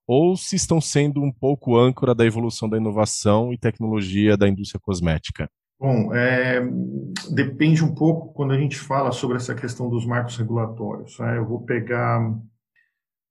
ou 0.05 0.35
se 0.35 0.57
estão 0.57 0.81
sendo 0.81 1.21
um 1.21 1.31
pouco 1.31 1.77
âncora 1.77 2.13
da 2.13 2.25
evolução 2.25 2.67
da 2.67 2.77
inovação 2.77 3.53
e 3.53 3.57
tecnologia 3.57 4.35
da 4.35 4.49
indústria 4.49 4.81
cosmética? 4.83 5.49
Bom, 5.79 6.13
é, 6.13 6.61
depende 7.31 7.83
um 7.83 7.95
pouco 7.95 8.33
quando 8.33 8.51
a 8.51 8.57
gente 8.57 8.77
fala 8.77 9.11
sobre 9.11 9.37
essa 9.37 9.55
questão 9.55 9.89
dos 9.89 10.05
marcos 10.05 10.37
regulatórios. 10.37 11.17
Né? 11.19 11.37
Eu 11.37 11.45
vou 11.45 11.61
pegar 11.61 12.19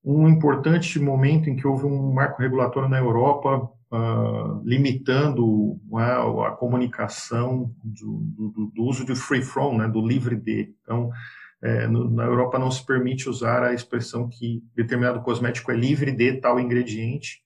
um 0.04 0.28
importante 0.28 0.98
momento 0.98 1.48
em 1.48 1.56
que 1.56 1.66
houve 1.66 1.84
um 1.84 2.12
marco 2.12 2.40
regulatório 2.40 2.88
na 2.88 2.98
Europa 2.98 3.70
uh, 3.92 4.62
limitando 4.64 5.78
né, 5.90 6.12
a 6.46 6.50
comunicação 6.52 7.70
do, 7.84 8.22
do, 8.24 8.72
do, 8.74 8.82
uso 8.84 9.04
de 9.04 9.14
free 9.14 9.42
from, 9.42 9.76
né, 9.76 9.86
do 9.86 10.00
livre 10.00 10.34
de. 10.34 10.74
Então, 10.82 11.10
é, 11.62 11.86
no, 11.86 12.10
na 12.10 12.24
Europa 12.24 12.58
não 12.58 12.70
se 12.70 12.84
permite 12.84 13.28
usar 13.28 13.62
a 13.62 13.74
expressão 13.74 14.28
que 14.28 14.64
determinado 14.74 15.20
cosmético 15.20 15.70
é 15.70 15.76
livre 15.76 16.10
de 16.10 16.40
tal 16.40 16.58
ingrediente, 16.58 17.42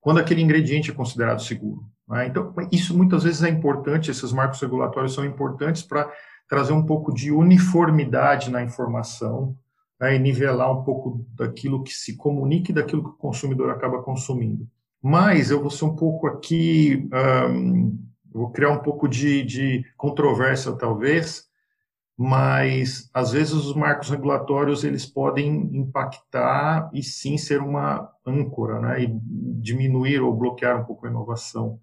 quando 0.00 0.18
aquele 0.18 0.42
ingrediente 0.42 0.90
é 0.90 0.94
considerado 0.94 1.42
seguro. 1.42 1.84
Né? 2.08 2.26
Então, 2.26 2.52
isso 2.72 2.96
muitas 2.96 3.22
vezes 3.22 3.42
é 3.42 3.48
importante, 3.48 4.10
esses 4.10 4.32
marcos 4.32 4.60
regulatórios 4.60 5.14
são 5.14 5.24
importantes 5.24 5.82
para 5.82 6.10
trazer 6.48 6.72
um 6.72 6.84
pouco 6.84 7.14
de 7.14 7.30
uniformidade 7.30 8.50
na 8.50 8.62
informação 8.62 9.56
né, 10.00 10.16
e 10.16 10.18
nivelar 10.18 10.72
um 10.72 10.82
pouco 10.82 11.24
daquilo 11.34 11.84
que 11.84 11.92
se 11.92 12.16
comunica 12.16 12.72
e 12.72 12.74
daquilo 12.74 13.04
que 13.04 13.10
o 13.10 13.18
consumidor 13.18 13.70
acaba 13.70 14.02
consumindo. 14.02 14.68
Mas 15.02 15.50
eu 15.50 15.60
vou 15.60 15.70
ser 15.70 15.84
um 15.84 15.96
pouco 15.96 16.28
aqui, 16.28 17.08
um, 17.50 17.98
vou 18.32 18.50
criar 18.50 18.70
um 18.70 18.82
pouco 18.82 19.08
de, 19.08 19.42
de 19.42 19.84
controvérsia 19.96 20.70
talvez, 20.72 21.48
mas 22.16 23.10
às 23.12 23.32
vezes 23.32 23.52
os 23.52 23.74
marcos 23.74 24.10
regulatórios 24.10 24.84
eles 24.84 25.04
podem 25.04 25.76
impactar 25.76 26.88
e 26.92 27.02
sim 27.02 27.36
ser 27.36 27.60
uma 27.60 28.08
âncora, 28.24 28.80
né, 28.80 29.02
e 29.02 29.20
diminuir 29.60 30.20
ou 30.20 30.36
bloquear 30.36 30.80
um 30.80 30.84
pouco 30.84 31.04
a 31.04 31.10
inovação. 31.10 31.80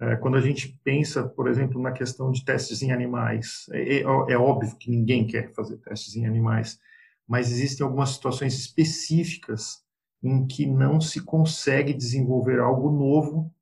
É, 0.00 0.16
quando 0.16 0.36
a 0.36 0.40
gente 0.40 0.80
pensa, 0.82 1.22
por 1.22 1.48
exemplo, 1.48 1.80
na 1.80 1.92
questão 1.92 2.32
de 2.32 2.44
testes 2.44 2.82
em 2.82 2.92
animais, 2.92 3.66
é, 3.72 3.98
é, 3.98 4.02
é, 4.02 4.38
óbvio 4.38 4.74
que 4.76 4.90
ninguém 4.90 5.26
quer 5.26 5.52
fazer 5.52 5.76
testes 5.78 6.16
em 6.16 6.26
animais, 6.26 6.78
mas 7.28 7.52
existem 7.52 7.84
algumas 7.84 8.10
situações 8.10 8.54
específicas 8.54 9.83
em 10.24 10.46
que 10.46 10.66
não 10.66 11.02
se 11.02 11.20
consegue 11.20 11.92
desenvolver 11.92 12.58
algo 12.58 12.90
novo, 12.90 13.52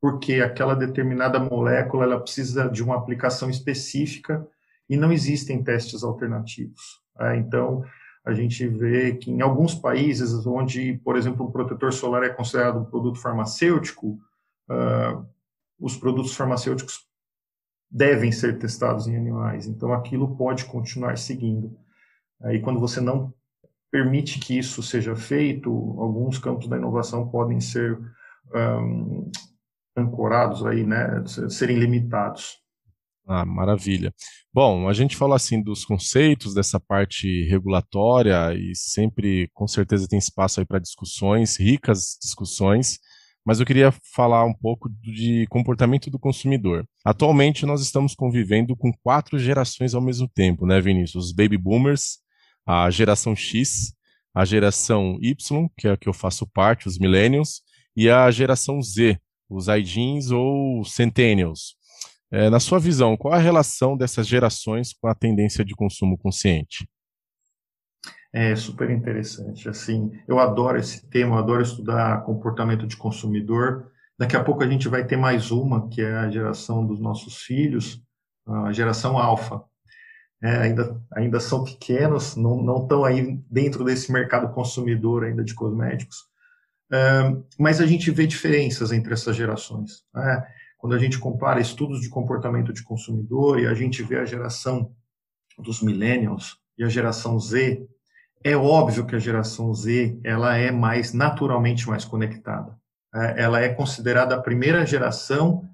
porque 0.00 0.40
aquela 0.40 0.74
determinada 0.74 1.38
molécula 1.38 2.04
ela 2.04 2.20
precisa 2.20 2.68
de 2.68 2.82
uma 2.82 2.96
aplicação 2.96 3.48
específica 3.48 4.44
e 4.88 4.96
não 4.96 5.12
existem 5.12 5.62
testes 5.62 6.02
alternativos. 6.02 7.00
Né? 7.16 7.36
Então, 7.36 7.84
a 8.24 8.32
gente 8.32 8.66
vê 8.66 9.14
que 9.14 9.30
em 9.30 9.40
alguns 9.40 9.74
países 9.74 10.44
onde, 10.44 10.98
por 11.04 11.16
exemplo, 11.16 11.46
o 11.46 11.52
protetor 11.52 11.92
solar 11.92 12.24
é 12.24 12.28
considerado 12.28 12.80
um 12.80 12.84
produto 12.84 13.20
farmacêutico, 13.20 14.18
uh, 14.68 15.24
os 15.78 15.96
produtos 15.96 16.34
farmacêuticos 16.34 17.06
devem 17.88 18.32
ser 18.32 18.58
testados 18.58 19.06
em 19.06 19.16
animais. 19.16 19.66
Então, 19.66 19.92
aquilo 19.92 20.36
pode 20.36 20.64
continuar 20.64 21.16
seguindo. 21.18 21.78
Aí, 22.40 22.60
quando 22.60 22.80
você 22.80 23.00
não 23.00 23.32
permite 23.90 24.38
que 24.38 24.58
isso 24.58 24.82
seja 24.82 25.16
feito, 25.16 25.70
alguns 25.98 26.38
campos 26.38 26.68
da 26.68 26.76
inovação 26.76 27.28
podem 27.28 27.60
ser 27.60 27.98
um, 28.54 29.30
ancorados 29.96 30.64
aí, 30.64 30.84
né, 30.84 31.22
serem 31.48 31.78
limitados. 31.78 32.58
Ah, 33.26 33.44
maravilha. 33.44 34.12
Bom, 34.52 34.88
a 34.88 34.92
gente 34.92 35.16
falou 35.16 35.34
assim 35.34 35.62
dos 35.62 35.84
conceitos 35.84 36.52
dessa 36.52 36.80
parte 36.80 37.44
regulatória 37.44 38.52
e 38.54 38.74
sempre, 38.74 39.48
com 39.54 39.68
certeza, 39.68 40.08
tem 40.08 40.18
espaço 40.18 40.58
aí 40.58 40.66
para 40.66 40.80
discussões, 40.80 41.56
ricas 41.56 42.16
discussões, 42.20 42.98
mas 43.44 43.60
eu 43.60 43.66
queria 43.66 43.92
falar 44.14 44.44
um 44.44 44.52
pouco 44.52 44.88
de 45.00 45.46
comportamento 45.48 46.10
do 46.10 46.18
consumidor. 46.18 46.84
Atualmente, 47.04 47.64
nós 47.64 47.80
estamos 47.80 48.14
convivendo 48.14 48.76
com 48.76 48.92
quatro 49.02 49.38
gerações 49.38 49.94
ao 49.94 50.02
mesmo 50.02 50.28
tempo, 50.28 50.66
né, 50.66 50.80
Vinícius? 50.80 51.26
Os 51.26 51.32
baby 51.32 51.56
boomers, 51.56 52.18
a 52.70 52.90
geração 52.90 53.34
X, 53.34 53.92
a 54.32 54.44
geração 54.44 55.18
Y, 55.20 55.68
que 55.76 55.88
é 55.88 55.92
a 55.92 55.96
que 55.96 56.08
eu 56.08 56.12
faço 56.12 56.46
parte, 56.46 56.86
os 56.86 56.98
millennials, 56.98 57.62
e 57.96 58.08
a 58.08 58.30
geração 58.30 58.80
Z, 58.80 59.18
os 59.48 59.66
iGenes 59.66 60.30
ou 60.30 60.84
Centennials. 60.84 61.74
É, 62.30 62.48
na 62.48 62.60
sua 62.60 62.78
visão, 62.78 63.16
qual 63.16 63.34
a 63.34 63.38
relação 63.38 63.96
dessas 63.96 64.26
gerações 64.26 64.92
com 64.92 65.08
a 65.08 65.14
tendência 65.16 65.64
de 65.64 65.74
consumo 65.74 66.16
consciente? 66.16 66.88
É 68.32 68.54
super 68.54 68.88
interessante. 68.88 69.68
Assim, 69.68 70.12
eu 70.28 70.38
adoro 70.38 70.78
esse 70.78 71.04
tema, 71.10 71.40
adoro 71.40 71.62
estudar 71.62 72.22
comportamento 72.22 72.86
de 72.86 72.96
consumidor. 72.96 73.90
Daqui 74.16 74.36
a 74.36 74.44
pouco 74.44 74.62
a 74.62 74.68
gente 74.68 74.86
vai 74.86 75.04
ter 75.04 75.16
mais 75.16 75.50
uma, 75.50 75.88
que 75.88 76.00
é 76.00 76.12
a 76.14 76.30
geração 76.30 76.86
dos 76.86 77.00
nossos 77.00 77.38
filhos, 77.38 78.00
a 78.46 78.72
geração 78.72 79.18
alfa. 79.18 79.60
É, 80.42 80.56
ainda, 80.56 80.98
ainda 81.12 81.38
são 81.38 81.64
pequenos, 81.64 82.34
não, 82.34 82.62
não 82.62 82.82
estão 82.82 83.04
aí 83.04 83.38
dentro 83.50 83.84
desse 83.84 84.10
mercado 84.10 84.52
consumidor 84.54 85.24
ainda 85.24 85.44
de 85.44 85.54
cosméticos, 85.54 86.30
mas 87.58 87.80
a 87.80 87.86
gente 87.86 88.10
vê 88.10 88.26
diferenças 88.26 88.90
entre 88.90 89.12
essas 89.12 89.36
gerações. 89.36 90.02
Né? 90.14 90.46
Quando 90.78 90.94
a 90.94 90.98
gente 90.98 91.18
compara 91.18 91.60
estudos 91.60 92.00
de 92.00 92.08
comportamento 92.08 92.72
de 92.72 92.82
consumidor 92.82 93.60
e 93.60 93.66
a 93.66 93.74
gente 93.74 94.02
vê 94.02 94.18
a 94.18 94.24
geração 94.24 94.90
dos 95.58 95.82
millennials 95.82 96.56
e 96.78 96.82
a 96.82 96.88
geração 96.88 97.38
Z, 97.38 97.86
é 98.42 98.56
óbvio 98.56 99.06
que 99.06 99.14
a 99.14 99.18
geração 99.18 99.72
Z 99.74 100.18
ela 100.24 100.56
é 100.56 100.70
mais 100.70 101.12
naturalmente 101.12 101.86
mais 101.86 102.04
conectada. 102.04 102.74
É, 103.14 103.42
ela 103.42 103.60
é 103.60 103.68
considerada 103.68 104.34
a 104.34 104.40
primeira 104.40 104.86
geração 104.86 105.68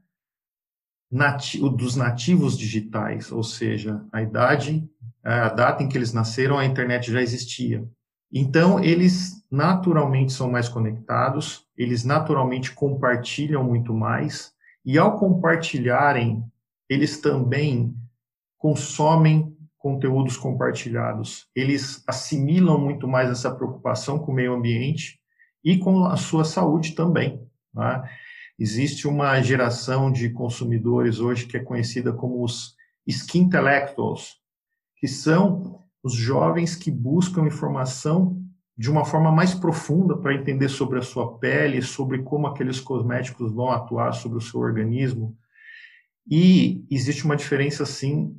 nati 1.10 1.58
dos 1.58 1.96
nativos 1.96 2.58
digitais, 2.58 3.30
ou 3.30 3.42
seja, 3.42 4.04
a 4.12 4.22
idade, 4.22 4.84
a 5.24 5.48
data 5.48 5.82
em 5.82 5.88
que 5.88 5.96
eles 5.96 6.12
nasceram, 6.12 6.58
a 6.58 6.64
internet 6.64 7.10
já 7.10 7.20
existia. 7.20 7.86
Então, 8.32 8.82
eles 8.82 9.44
naturalmente 9.50 10.32
são 10.32 10.50
mais 10.50 10.68
conectados, 10.68 11.64
eles 11.76 12.04
naturalmente 12.04 12.72
compartilham 12.72 13.62
muito 13.62 13.94
mais, 13.94 14.52
e 14.84 14.98
ao 14.98 15.18
compartilharem, 15.18 16.44
eles 16.88 17.20
também 17.20 17.94
consomem 18.58 19.56
conteúdos 19.76 20.36
compartilhados. 20.36 21.46
Eles 21.54 22.02
assimilam 22.06 22.78
muito 22.78 23.06
mais 23.06 23.30
essa 23.30 23.54
preocupação 23.54 24.18
com 24.18 24.32
o 24.32 24.34
meio 24.34 24.54
ambiente 24.54 25.20
e 25.64 25.78
com 25.78 26.04
a 26.04 26.16
sua 26.16 26.44
saúde 26.44 26.92
também. 26.92 27.40
Né? 27.74 28.02
Existe 28.58 29.06
uma 29.06 29.40
geração 29.42 30.10
de 30.10 30.30
consumidores 30.30 31.20
hoje 31.20 31.46
que 31.46 31.56
é 31.56 31.60
conhecida 31.60 32.12
como 32.12 32.42
os 32.42 32.74
skin 33.06 33.40
intellectuals, 33.40 34.36
que 34.96 35.06
são 35.06 35.84
os 36.02 36.14
jovens 36.14 36.74
que 36.74 36.90
buscam 36.90 37.46
informação 37.46 38.42
de 38.76 38.90
uma 38.90 39.04
forma 39.04 39.32
mais 39.32 39.54
profunda 39.54 40.16
para 40.16 40.34
entender 40.34 40.68
sobre 40.68 40.98
a 40.98 41.02
sua 41.02 41.38
pele, 41.38 41.82
sobre 41.82 42.22
como 42.22 42.46
aqueles 42.46 42.80
cosméticos 42.80 43.52
vão 43.52 43.70
atuar 43.70 44.12
sobre 44.12 44.38
o 44.38 44.40
seu 44.40 44.60
organismo. 44.60 45.36
E 46.28 46.84
existe 46.90 47.24
uma 47.24 47.36
diferença, 47.36 47.86
sim, 47.86 48.38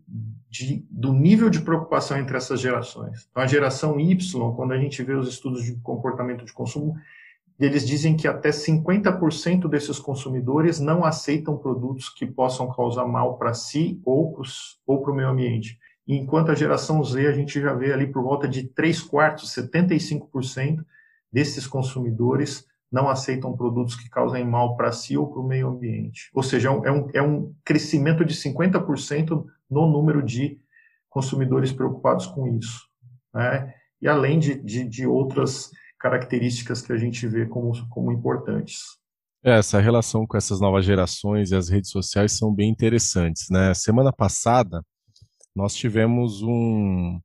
de, 0.49 0.85
do 0.89 1.13
nível 1.13 1.49
de 1.49 1.61
preocupação 1.61 2.17
entre 2.17 2.37
essas 2.37 2.59
gerações. 2.59 3.27
Então, 3.29 3.41
a 3.41 3.47
geração 3.47 3.99
Y, 3.99 4.55
quando 4.55 4.73
a 4.73 4.77
gente 4.77 5.01
vê 5.03 5.13
os 5.13 5.27
estudos 5.27 5.63
de 5.63 5.75
comportamento 5.77 6.45
de 6.45 6.53
consumo, 6.53 6.95
eles 7.59 7.85
dizem 7.85 8.15
que 8.15 8.27
até 8.27 8.49
50% 8.49 9.67
desses 9.67 9.99
consumidores 9.99 10.79
não 10.79 11.03
aceitam 11.03 11.57
produtos 11.57 12.09
que 12.09 12.25
possam 12.25 12.71
causar 12.71 13.05
mal 13.05 13.37
para 13.37 13.53
si 13.53 13.99
ou 14.05 14.33
para 14.85 15.11
o 15.11 15.15
meio 15.15 15.29
ambiente 15.29 15.77
enquanto 16.07 16.51
a 16.51 16.55
geração 16.55 17.03
Z 17.03 17.27
a 17.27 17.33
gente 17.33 17.59
já 17.59 17.73
vê 17.73 17.91
ali 17.91 18.07
por 18.07 18.23
volta 18.23 18.47
de 18.47 18.63
3 18.63 19.01
quartos, 19.01 19.53
75% 19.53 20.85
desses 21.31 21.67
consumidores 21.67 22.65
não 22.89 23.09
aceitam 23.09 23.55
produtos 23.55 23.95
que 23.95 24.09
causem 24.09 24.45
mal 24.45 24.77
para 24.77 24.93
si 24.93 25.17
ou 25.17 25.29
para 25.29 25.41
o 25.41 25.47
meio 25.47 25.67
ambiente. 25.67 26.29
Ou 26.33 26.41
seja, 26.41 26.69
é 26.69 26.91
um, 26.91 27.09
é 27.13 27.21
um 27.21 27.53
crescimento 27.65 28.23
de 28.23 28.33
50% 28.33 29.45
no 29.69 29.91
número 29.91 30.23
de 30.23 30.57
consumidores 31.09 31.73
preocupados 31.73 32.25
com 32.27 32.47
isso. 32.47 32.87
Né? 33.33 33.73
E 34.01 34.07
além 34.07 34.39
de, 34.39 34.55
de, 34.55 34.85
de, 34.85 35.05
outras 35.05 35.69
características 35.99 36.81
que 36.81 36.93
a 36.93 36.97
gente 36.97 37.27
vê 37.27 37.45
como, 37.45 37.71
como 37.89 38.11
importantes. 38.11 38.81
É, 39.43 39.59
essa 39.59 39.79
relação 39.79 40.25
com 40.25 40.35
essas 40.35 40.59
novas 40.59 40.85
gerações 40.85 41.51
e 41.51 41.55
as 41.55 41.69
redes 41.69 41.89
sociais 41.89 42.31
são 42.33 42.53
bem 42.53 42.69
interessantes. 42.69 43.49
Né? 43.49 43.73
Semana 43.73 44.11
passada, 44.11 44.83
nós 45.55 45.73
tivemos 45.73 46.41
um, 46.41 47.19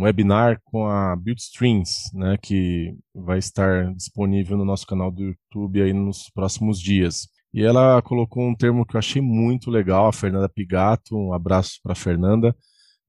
webinar 0.00 0.60
com 0.64 0.86
a 0.86 1.14
Buildstreams, 1.16 2.10
né, 2.12 2.36
que 2.42 2.96
vai 3.14 3.38
estar 3.38 3.92
disponível 3.94 4.56
no 4.56 4.64
nosso 4.64 4.86
canal 4.86 5.10
do 5.10 5.22
YouTube 5.22 5.82
aí 5.82 5.92
nos 5.92 6.28
próximos 6.30 6.80
dias. 6.80 7.28
E 7.52 7.62
ela 7.62 8.02
colocou 8.02 8.42
um 8.42 8.54
termo 8.54 8.84
que 8.84 8.96
eu 8.96 8.98
achei 8.98 9.22
muito 9.22 9.70
legal, 9.70 10.08
a 10.08 10.12
Fernanda 10.12 10.48
Pigato, 10.48 11.16
um 11.16 11.32
abraço 11.32 11.78
para 11.82 11.94
Fernanda, 11.94 12.54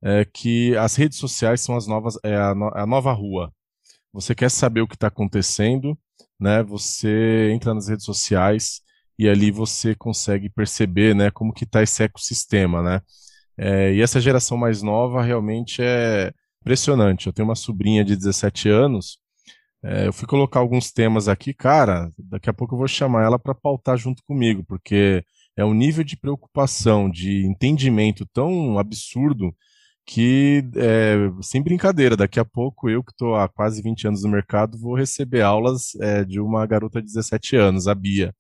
é 0.04 0.24
que 0.24 0.78
as 0.78 0.96
redes 0.96 1.18
sociais 1.18 1.62
são 1.62 1.76
as 1.76 1.88
novas, 1.88 2.18
é 2.24 2.36
a, 2.36 2.54
no, 2.54 2.72
a 2.76 2.86
nova 2.86 3.12
rua. 3.12 3.52
Você 4.16 4.34
quer 4.34 4.50
saber 4.50 4.80
o 4.80 4.88
que 4.88 4.96
está 4.96 5.08
acontecendo, 5.08 5.98
né? 6.40 6.64
Você 6.64 7.52
entra 7.54 7.74
nas 7.74 7.90
redes 7.90 8.06
sociais 8.06 8.80
e 9.20 9.28
ali 9.28 9.52
você 9.52 9.94
consegue 9.94 10.50
perceber, 10.50 11.14
né, 11.14 11.30
como 11.32 11.54
que 11.54 11.66
está 11.66 11.84
esse 11.84 12.02
ecossistema, 12.04 12.82
né? 12.82 13.02
É, 13.58 13.94
e 13.94 14.02
essa 14.02 14.22
geração 14.22 14.58
mais 14.58 14.82
nova 14.82 15.22
realmente 15.22 15.82
é 15.82 16.32
impressionante. 16.62 17.28
Eu 17.28 17.34
tenho 17.34 17.48
uma 17.48 17.56
sobrinha 17.56 18.06
de 18.06 18.16
17 18.16 18.70
anos. 18.70 19.18
É, 19.84 20.08
eu 20.08 20.14
fui 20.14 20.28
colocar 20.28 20.62
alguns 20.62 20.92
temas 20.94 21.28
aqui, 21.28 21.54
cara. 21.54 22.10
Daqui 22.18 22.50
a 22.50 22.54
pouco 22.54 22.76
eu 22.76 22.80
vou 22.80 22.88
chamar 22.88 23.26
ela 23.26 23.38
para 23.38 23.54
pautar 23.54 23.98
junto 23.98 24.24
comigo, 24.24 24.64
porque 24.66 25.26
é 25.58 25.66
um 25.66 25.74
nível 25.74 26.06
de 26.06 26.18
preocupação, 26.18 27.10
de 27.10 27.46
entendimento 27.46 28.26
tão 28.34 28.80
absurdo 28.80 29.54
que, 30.06 30.64
é, 30.76 31.16
sem 31.42 31.62
brincadeira, 31.62 32.16
daqui 32.16 32.40
a 32.40 32.46
pouco 32.46 32.90
eu, 32.90 33.04
que 33.04 33.12
estou 33.12 33.36
há 33.36 33.50
quase 33.50 33.82
20 33.82 34.08
anos 34.08 34.24
no 34.24 34.30
mercado, 34.30 34.78
vou 34.78 34.96
receber 34.96 35.42
aulas 35.42 35.96
é, 36.00 36.24
de 36.24 36.40
uma 36.40 36.66
garota 36.66 37.02
de 37.02 37.08
17 37.08 37.56
anos, 37.56 37.88
a 37.88 37.96
Bia. 37.96 38.34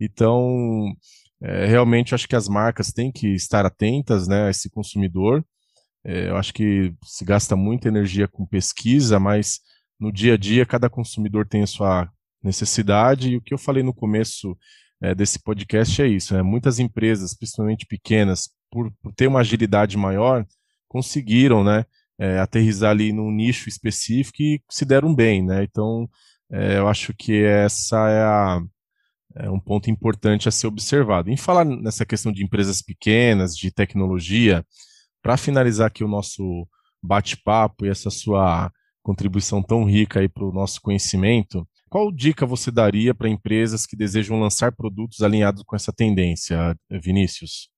Então, 0.00 0.94
é, 1.42 1.66
realmente 1.66 2.14
acho 2.14 2.28
que 2.28 2.36
as 2.36 2.48
marcas 2.48 2.92
têm 2.92 3.10
que 3.12 3.28
estar 3.34 3.66
atentas 3.66 4.28
né, 4.28 4.46
a 4.46 4.50
esse 4.50 4.70
consumidor. 4.70 5.44
É, 6.04 6.28
eu 6.30 6.36
acho 6.36 6.54
que 6.54 6.94
se 7.04 7.24
gasta 7.24 7.56
muita 7.56 7.88
energia 7.88 8.28
com 8.28 8.46
pesquisa, 8.46 9.18
mas 9.18 9.60
no 9.98 10.12
dia 10.12 10.34
a 10.34 10.36
dia 10.36 10.64
cada 10.64 10.88
consumidor 10.88 11.46
tem 11.46 11.62
a 11.62 11.66
sua 11.66 12.08
necessidade. 12.42 13.30
E 13.30 13.36
o 13.36 13.42
que 13.42 13.52
eu 13.52 13.58
falei 13.58 13.82
no 13.82 13.94
começo 13.94 14.56
é, 15.02 15.14
desse 15.14 15.40
podcast 15.42 16.00
é 16.02 16.06
isso: 16.06 16.34
né? 16.34 16.42
muitas 16.42 16.78
empresas, 16.78 17.36
principalmente 17.36 17.86
pequenas, 17.86 18.50
por, 18.70 18.92
por, 19.02 19.12
ter 19.14 19.26
uma 19.26 19.40
agilidade 19.40 19.96
maior, 19.96 20.46
conseguiram 20.88 21.62
né, 21.62 21.84
é, 22.18 22.38
aterrizar 22.38 22.90
ali 22.90 23.12
num 23.12 23.30
nicho 23.30 23.68
específico 23.68 24.42
e 24.42 24.60
se 24.70 24.84
deram 24.84 25.14
bem. 25.14 25.44
Né? 25.44 25.64
Então, 25.64 26.08
é, 26.50 26.78
eu 26.78 26.88
acho 26.88 27.14
que 27.14 27.44
essa 27.44 28.08
é 28.08 28.22
a 28.22 28.60
é 29.36 29.48
um 29.50 29.60
ponto 29.60 29.90
importante 29.90 30.48
a 30.48 30.52
ser 30.52 30.66
observado. 30.66 31.30
Em 31.30 31.36
falar 31.36 31.64
nessa 31.64 32.04
questão 32.04 32.32
de 32.32 32.42
empresas 32.42 32.82
pequenas, 32.82 33.56
de 33.56 33.70
tecnologia, 33.70 34.64
para 35.22 35.36
finalizar 35.36 35.86
aqui 35.86 36.02
o 36.02 36.08
nosso 36.08 36.66
bate-papo 37.02 37.86
e 37.86 37.88
essa 37.88 38.10
sua 38.10 38.72
contribuição 39.02 39.62
tão 39.62 39.84
rica 39.84 40.20
aí 40.20 40.28
para 40.28 40.44
o 40.44 40.52
nosso 40.52 40.80
conhecimento, 40.80 41.66
qual 41.88 42.12
dica 42.12 42.44
você 42.44 42.70
daria 42.70 43.14
para 43.14 43.28
empresas 43.28 43.86
que 43.86 43.96
desejam 43.96 44.40
lançar 44.40 44.72
produtos 44.72 45.22
alinhados 45.22 45.62
com 45.62 45.76
essa 45.76 45.92
tendência, 45.92 46.76
Vinícius? 47.02 47.70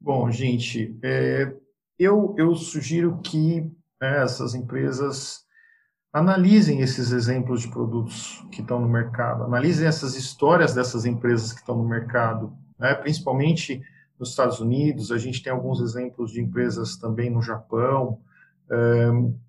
Bom, 0.00 0.30
gente, 0.30 0.96
é, 1.02 1.52
eu, 1.98 2.34
eu 2.38 2.54
sugiro 2.54 3.18
que 3.18 3.70
é, 4.00 4.22
essas 4.22 4.54
empresas 4.54 5.46
analisem 6.12 6.80
esses 6.80 7.12
exemplos 7.12 7.60
de 7.60 7.68
produtos 7.68 8.44
que 8.50 8.60
estão 8.60 8.80
no 8.80 8.88
mercado, 8.88 9.44
analisem 9.44 9.86
essas 9.86 10.14
histórias 10.14 10.74
dessas 10.74 11.04
empresas 11.04 11.52
que 11.52 11.60
estão 11.60 11.76
no 11.76 11.88
mercado, 11.88 12.56
né? 12.78 12.94
principalmente 12.94 13.82
nos 14.18 14.30
Estados 14.30 14.58
Unidos, 14.60 15.12
a 15.12 15.18
gente 15.18 15.42
tem 15.42 15.52
alguns 15.52 15.80
exemplos 15.80 16.32
de 16.32 16.40
empresas 16.40 16.96
também 16.96 17.30
no 17.30 17.40
Japão, 17.40 18.20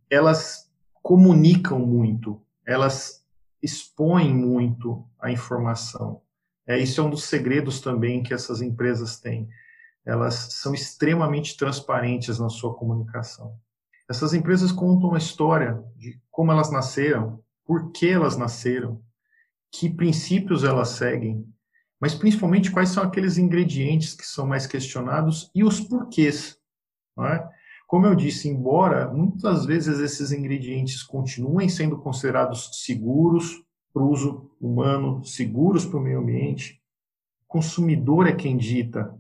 elas 0.10 0.70
comunicam 1.02 1.80
muito, 1.80 2.40
elas 2.66 3.26
expõem 3.62 4.34
muito 4.34 5.06
a 5.20 5.32
informação. 5.32 6.22
É, 6.68 6.78
isso 6.78 7.02
é 7.02 7.04
um 7.04 7.10
dos 7.10 7.24
segredos 7.24 7.82
também 7.82 8.22
que 8.22 8.34
essas 8.34 8.62
empresas 8.62 9.20
têm. 9.20 9.50
Elas 10.06 10.54
são 10.54 10.74
extremamente 10.74 11.56
transparentes 11.58 12.40
na 12.40 12.50
sua 12.50 12.74
comunicação. 12.74 13.58
Essas 14.10 14.34
empresas 14.34 14.72
contam 14.72 15.14
a 15.14 15.18
história 15.18 15.84
de 15.96 16.20
como 16.32 16.52
elas 16.52 16.72
nasceram, 16.72 17.44
por 17.64 17.92
que 17.92 18.10
elas 18.10 18.36
nasceram, 18.36 19.02
que 19.72 19.90
princípios 19.90 20.64
elas 20.64 20.90
seguem, 20.90 21.46
mas 22.00 22.16
principalmente 22.16 22.72
quais 22.72 22.90
são 22.90 23.04
aqueles 23.04 23.38
ingredientes 23.38 24.16
que 24.16 24.26
são 24.26 24.48
mais 24.48 24.66
questionados 24.66 25.52
e 25.54 25.64
os 25.64 25.80
porquês. 25.80 26.58
É? 27.20 27.48
Como 27.86 28.06
eu 28.06 28.16
disse, 28.16 28.48
embora 28.48 29.12
muitas 29.14 29.66
vezes 29.66 30.00
esses 30.00 30.32
ingredientes 30.32 31.04
continuem 31.04 31.68
sendo 31.68 31.98
considerados 31.98 32.84
seguros 32.84 33.64
para 33.94 34.02
o 34.02 34.10
uso 34.10 34.50
humano, 34.62 35.24
seguros 35.26 35.86
para 35.86 36.00
o 36.00 36.02
meio 36.02 36.20
ambiente, 36.20 36.82
o 37.44 37.48
consumidor 37.48 38.28
é 38.28 38.32
quem 38.32 38.58
dita 38.58 39.14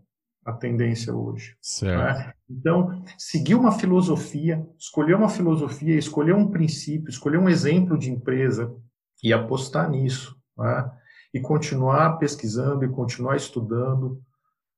a 0.49 0.53
tendência 0.53 1.13
hoje. 1.13 1.55
Certo. 1.61 2.17
Né? 2.17 2.33
Então, 2.49 3.03
seguir 3.17 3.55
uma 3.55 3.71
filosofia, 3.71 4.65
escolher 4.77 5.15
uma 5.15 5.29
filosofia, 5.29 5.97
escolher 5.97 6.33
um 6.33 6.49
princípio, 6.49 7.09
escolher 7.09 7.37
um 7.37 7.49
exemplo 7.49 7.97
de 7.97 8.11
empresa 8.11 8.75
e 9.23 9.31
apostar 9.31 9.89
nisso. 9.89 10.35
Né? 10.57 10.91
E 11.33 11.39
continuar 11.39 12.17
pesquisando 12.17 12.83
e 12.83 12.89
continuar 12.89 13.35
estudando. 13.35 14.21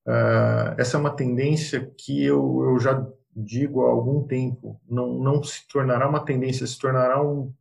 Uh, 0.06 0.76
essa 0.78 0.98
é 0.98 1.00
uma 1.00 1.16
tendência 1.16 1.92
que 1.98 2.24
eu, 2.24 2.64
eu 2.64 2.80
já 2.80 3.08
digo 3.36 3.86
há 3.86 3.90
algum 3.90 4.24
tempo. 4.24 4.80
Não, 4.88 5.14
não 5.14 5.42
se 5.44 5.68
tornará 5.68 6.10
uma 6.10 6.26
tendência, 6.26 6.68
se 6.68 6.78
tornará 6.78 7.24
um, 7.24 7.54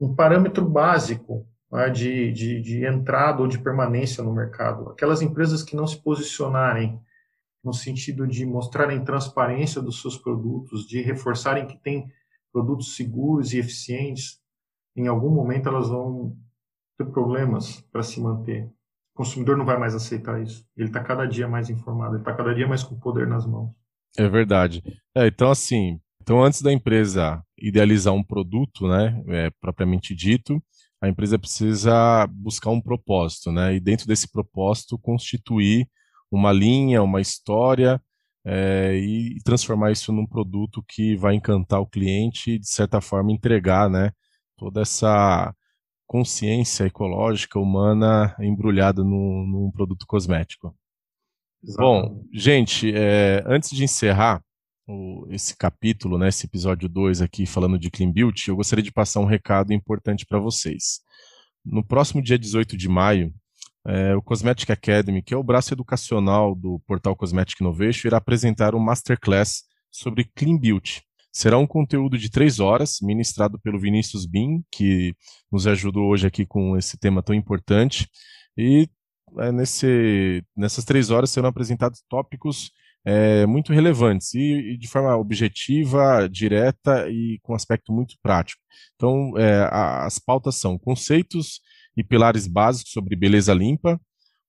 um 0.00 0.14
parâmetro 0.14 0.64
básico 0.64 1.46
né, 1.72 1.90
de, 1.90 2.32
de, 2.32 2.60
de 2.60 2.86
entrada 2.86 3.42
ou 3.42 3.48
de 3.48 3.58
permanência 3.58 4.22
no 4.22 4.32
mercado. 4.32 4.90
Aquelas 4.90 5.22
empresas 5.22 5.62
que 5.62 5.74
não 5.74 5.86
se 5.86 6.00
posicionarem 6.00 7.00
no 7.64 7.72
sentido 7.72 8.26
de 8.26 8.44
mostrarem 8.46 9.04
transparência 9.04 9.82
dos 9.82 10.00
seus 10.00 10.16
produtos, 10.16 10.86
de 10.86 11.00
reforçarem 11.02 11.66
que 11.66 11.76
têm 11.76 12.10
produtos 12.52 12.94
seguros 12.96 13.52
e 13.52 13.58
eficientes, 13.58 14.40
em 14.96 15.08
algum 15.08 15.30
momento 15.30 15.68
elas 15.68 15.88
vão 15.88 16.36
ter 16.96 17.06
problemas 17.06 17.80
para 17.92 18.02
se 18.02 18.20
manter. 18.20 18.64
O 19.14 19.18
consumidor 19.18 19.56
não 19.56 19.64
vai 19.64 19.78
mais 19.78 19.94
aceitar 19.94 20.42
isso. 20.42 20.64
Ele 20.76 20.88
está 20.88 21.02
cada 21.02 21.26
dia 21.26 21.48
mais 21.48 21.68
informado, 21.68 22.14
ele 22.14 22.22
está 22.22 22.34
cada 22.34 22.54
dia 22.54 22.66
mais 22.66 22.82
com 22.82 22.98
poder 22.98 23.26
nas 23.26 23.46
mãos. 23.46 23.70
É 24.16 24.28
verdade. 24.28 24.82
É, 25.14 25.26
então, 25.26 25.50
assim, 25.50 26.00
então 26.22 26.42
antes 26.42 26.62
da 26.62 26.72
empresa 26.72 27.42
idealizar 27.58 28.14
um 28.14 28.22
produto, 28.22 28.86
né, 28.88 29.22
é, 29.28 29.50
propriamente 29.60 30.14
dito, 30.14 30.62
a 31.00 31.08
empresa 31.08 31.38
precisa 31.38 32.26
buscar 32.26 32.70
um 32.70 32.80
propósito, 32.80 33.52
né? 33.52 33.74
E 33.74 33.80
dentro 33.80 34.06
desse 34.06 34.30
propósito 34.30 34.98
constituir 34.98 35.86
uma 36.36 36.52
linha, 36.52 37.02
uma 37.02 37.20
história 37.20 38.00
é, 38.44 38.96
e 38.96 39.40
transformar 39.42 39.90
isso 39.90 40.12
num 40.12 40.26
produto 40.26 40.84
que 40.88 41.16
vai 41.16 41.34
encantar 41.34 41.80
o 41.80 41.86
cliente 41.86 42.52
e 42.52 42.58
de 42.58 42.68
certa 42.68 43.00
forma 43.00 43.32
entregar, 43.32 43.90
né? 43.90 44.12
Toda 44.56 44.82
essa 44.82 45.52
consciência 46.06 46.84
ecológica 46.84 47.58
humana 47.58 48.36
embrulhada 48.38 49.02
num, 49.02 49.46
num 49.46 49.70
produto 49.72 50.06
cosmético. 50.06 50.76
Exatamente. 51.62 52.08
Bom, 52.08 52.24
gente, 52.32 52.92
é, 52.94 53.42
antes 53.46 53.70
de 53.70 53.82
encerrar 53.82 54.40
o, 54.86 55.26
esse 55.30 55.56
capítulo, 55.56 56.16
né, 56.16 56.28
esse 56.28 56.46
episódio 56.46 56.88
2 56.88 57.20
aqui 57.20 57.44
falando 57.44 57.76
de 57.76 57.90
Clean 57.90 58.12
Beauty, 58.12 58.50
eu 58.50 58.56
gostaria 58.56 58.84
de 58.84 58.92
passar 58.92 59.18
um 59.18 59.24
recado 59.24 59.72
importante 59.72 60.24
para 60.24 60.38
vocês. 60.38 61.00
No 61.64 61.84
próximo 61.84 62.22
dia 62.22 62.38
18 62.38 62.76
de 62.76 62.88
maio, 62.88 63.34
é, 63.86 64.14
o 64.16 64.22
Cosmetic 64.22 64.70
Academy, 64.70 65.22
que 65.22 65.32
é 65.32 65.36
o 65.36 65.42
braço 65.42 65.72
educacional 65.72 66.54
do 66.54 66.80
portal 66.86 67.14
Cosmetic 67.14 67.60
Innovation, 67.60 68.08
irá 68.08 68.18
apresentar 68.18 68.74
um 68.74 68.80
masterclass 68.80 69.62
sobre 69.90 70.24
Clean 70.34 70.58
Beauty. 70.58 71.02
Será 71.32 71.58
um 71.58 71.66
conteúdo 71.66 72.16
de 72.18 72.30
três 72.30 72.60
horas, 72.60 72.98
ministrado 73.02 73.60
pelo 73.60 73.78
Vinícius 73.78 74.26
Bin, 74.26 74.64
que 74.72 75.14
nos 75.52 75.66
ajudou 75.66 76.08
hoje 76.08 76.26
aqui 76.26 76.46
com 76.46 76.76
esse 76.76 76.98
tema 76.98 77.22
tão 77.22 77.34
importante. 77.34 78.08
E 78.56 78.88
é, 79.38 79.52
nesse, 79.52 80.42
nessas 80.56 80.84
três 80.84 81.10
horas 81.10 81.30
serão 81.30 81.48
apresentados 81.48 82.02
tópicos 82.08 82.70
é, 83.04 83.46
muito 83.46 83.72
relevantes 83.72 84.34
e, 84.34 84.72
e, 84.72 84.76
de 84.78 84.88
forma 84.88 85.14
objetiva, 85.16 86.28
direta 86.28 87.08
e 87.08 87.38
com 87.42 87.54
aspecto 87.54 87.92
muito 87.92 88.16
prático. 88.20 88.60
Então, 88.96 89.32
é, 89.36 89.62
a, 89.70 90.06
as 90.06 90.18
pautas 90.18 90.56
são 90.56 90.76
conceitos 90.78 91.60
e 91.96 92.04
pilares 92.04 92.46
básicos 92.46 92.92
sobre 92.92 93.16
beleza 93.16 93.54
limpa, 93.54 94.00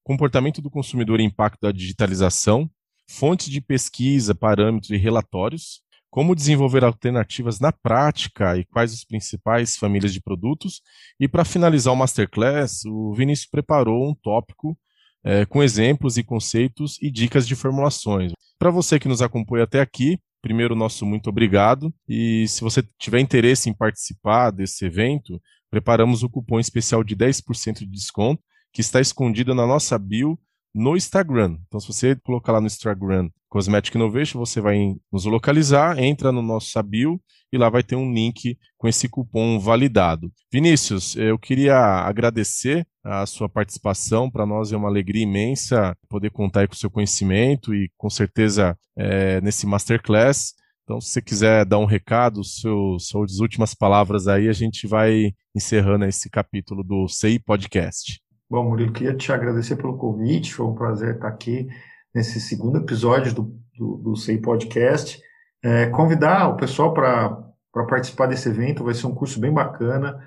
comportamento 0.04 0.62
do 0.62 0.70
consumidor 0.70 1.20
e 1.20 1.24
impacto 1.24 1.62
da 1.62 1.72
digitalização, 1.72 2.70
fontes 3.10 3.50
de 3.50 3.62
pesquisa, 3.62 4.36
parâmetros 4.36 4.92
e 4.92 4.98
relatórios, 4.98 5.82
como 6.10 6.36
desenvolver 6.36 6.84
alternativas 6.84 7.60
na 7.60 7.72
prática 7.72 8.58
e 8.58 8.66
quais 8.66 8.94
as 8.94 9.04
principais 9.04 9.78
famílias 9.78 10.14
de 10.14 10.22
produtos. 10.22 10.82
E 11.20 11.28
para 11.28 11.46
finalizar 11.46 11.94
o 11.94 11.98
Masterclass, 11.98 12.86
o 12.86 13.14
Vinícius 13.14 13.50
preparou 13.50 14.10
um 14.10 14.16
tópico 14.16 14.78
é, 15.24 15.46
com 15.46 15.62
exemplos 15.62 16.18
e 16.18 16.24
conceitos 16.24 16.98
e 17.02 17.12
dicas 17.12 17.48
de 17.48 17.56
formulações. 17.56 18.32
Para 18.58 18.72
você 18.72 19.00
que 19.00 19.08
nos 19.08 19.22
acompanha 19.22 19.66
até 19.66 19.82
aqui, 19.82 20.18
primeiro, 20.42 20.76
nosso 20.76 21.06
muito 21.06 21.30
obrigado. 21.30 21.94
E 22.08 22.48
se 22.48 22.62
você 22.62 22.82
tiver 22.98 23.20
interesse 23.20 23.70
em 23.70 23.74
participar 23.74 24.52
desse 24.52 24.86
evento, 24.86 25.42
preparamos 25.70 26.24
o 26.24 26.30
cupom 26.30 26.60
especial 26.60 27.04
de 27.04 27.16
10% 27.16 27.80
de 27.80 27.86
desconto, 27.86 28.42
que 28.74 28.82
está 28.82 29.00
escondido 29.02 29.56
na 29.56 29.66
nossa 29.66 29.98
bio 29.98 30.40
no 30.74 30.96
Instagram. 30.96 31.58
Então, 31.68 31.80
se 31.80 31.88
você 31.88 32.16
colocar 32.16 32.52
lá 32.52 32.62
no 32.62 32.68
Instagram 32.68 33.30
Cosmetic 33.50 33.96
Innovation, 33.96 34.38
você 34.38 34.62
vai 34.62 34.96
nos 35.12 35.26
localizar, 35.26 35.98
entra 35.98 36.32
no 36.32 36.42
nosso 36.42 36.82
bio 36.84 37.20
e 37.52 37.58
lá 37.58 37.70
vai 37.70 37.82
ter 37.82 37.96
um 37.96 38.14
link 38.14 38.58
com 38.78 38.88
esse 38.88 39.08
cupom 39.08 39.58
validado. 39.60 40.32
Vinícius, 40.52 41.16
eu 41.16 41.40
queria 41.40 41.78
agradecer 41.78 42.86
a 43.04 43.26
sua 43.26 43.48
participação. 43.48 44.30
Para 44.30 44.46
nós 44.46 44.72
é 44.72 44.78
uma 44.78 44.90
alegria 44.90 45.24
imensa 45.24 45.98
poder 46.10 46.30
contar 46.30 46.68
com 46.68 46.74
o 46.74 46.78
seu 46.78 46.92
conhecimento 46.92 47.74
e, 47.74 47.90
com 47.98 48.10
certeza, 48.10 48.78
é, 48.98 49.40
nesse 49.42 49.66
Masterclass. 49.66 50.54
Então, 50.88 51.02
se 51.02 51.10
você 51.10 51.22
quiser 51.22 51.66
dar 51.66 51.80
um 51.80 51.86
recado, 51.86 52.46
seu, 52.46 52.98
suas 52.98 53.40
últimas 53.42 53.74
palavras 53.76 54.26
aí, 54.26 54.48
a 54.48 54.54
gente 54.54 54.88
vai 54.88 55.34
encerrando 55.54 56.06
esse 56.06 56.30
capítulo 56.30 56.82
do 56.82 57.10
CI 57.10 57.40
Podcast. 57.40 58.22
Bom, 58.50 58.70
Murilo, 58.70 58.94
queria 58.94 59.14
te 59.14 59.30
agradecer 59.34 59.76
pelo 59.76 59.98
convite, 59.98 60.54
foi 60.54 60.66
um 60.66 60.74
prazer 60.74 61.16
estar 61.16 61.28
aqui 61.28 61.68
nesse 62.16 62.40
segundo 62.40 62.78
episódio 62.78 63.34
do, 63.34 63.54
do, 63.78 63.98
do 63.98 64.16
CI 64.16 64.38
Podcast. 64.38 65.22
É, 65.62 65.88
convidar 65.88 66.48
o 66.48 66.56
pessoal 66.56 66.94
para 66.94 67.44
participar 67.90 68.28
desse 68.28 68.48
evento, 68.48 68.86
vai 68.86 68.94
ser 68.94 69.08
um 69.08 69.14
curso 69.14 69.42
bem 69.42 69.52
bacana. 69.52 70.18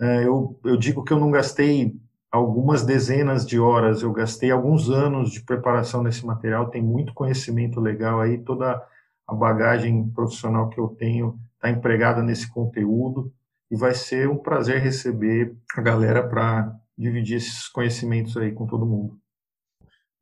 É, 0.00 0.26
eu, 0.26 0.58
eu 0.64 0.78
digo 0.78 1.04
que 1.04 1.12
eu 1.12 1.20
não 1.20 1.30
gastei 1.30 1.94
algumas 2.32 2.82
dezenas 2.82 3.46
de 3.46 3.60
horas, 3.60 4.00
eu 4.00 4.10
gastei 4.10 4.50
alguns 4.50 4.88
anos 4.88 5.30
de 5.30 5.42
preparação 5.42 6.02
nesse 6.02 6.24
material, 6.24 6.70
tem 6.70 6.82
muito 6.82 7.12
conhecimento 7.12 7.78
legal 7.78 8.22
aí, 8.22 8.38
toda 8.38 8.82
a 9.28 9.34
bagagem 9.34 10.08
profissional 10.10 10.70
que 10.70 10.80
eu 10.80 10.88
tenho 10.88 11.38
está 11.54 11.68
empregada 11.70 12.22
nesse 12.22 12.50
conteúdo 12.50 13.32
e 13.70 13.76
vai 13.76 13.94
ser 13.94 14.28
um 14.28 14.38
prazer 14.38 14.80
receber 14.80 15.54
a 15.76 15.82
galera 15.82 16.26
para 16.26 16.74
dividir 16.96 17.36
esses 17.36 17.68
conhecimentos 17.68 18.36
aí 18.36 18.52
com 18.52 18.66
todo 18.66 18.86
mundo. 18.86 19.18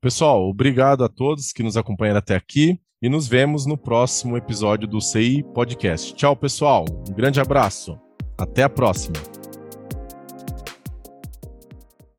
Pessoal, 0.03 0.49
obrigado 0.49 1.05
a 1.05 1.09
todos 1.09 1.53
que 1.53 1.63
nos 1.63 1.77
acompanharam 1.77 2.19
até 2.19 2.35
aqui 2.35 2.81
e 3.01 3.09
nos 3.09 3.29
vemos 3.29 3.67
no 3.67 3.77
próximo 3.77 4.37
episódio 4.37 4.87
do 4.87 5.01
CI 5.01 5.43
Podcast. 5.55 6.15
Tchau, 6.15 6.37
pessoal. 6.37 6.85
Um 7.09 7.15
grande 7.15 7.41
abraço. 7.41 7.99
Até 8.37 8.63
a 8.63 8.69
próxima. 8.69 9.36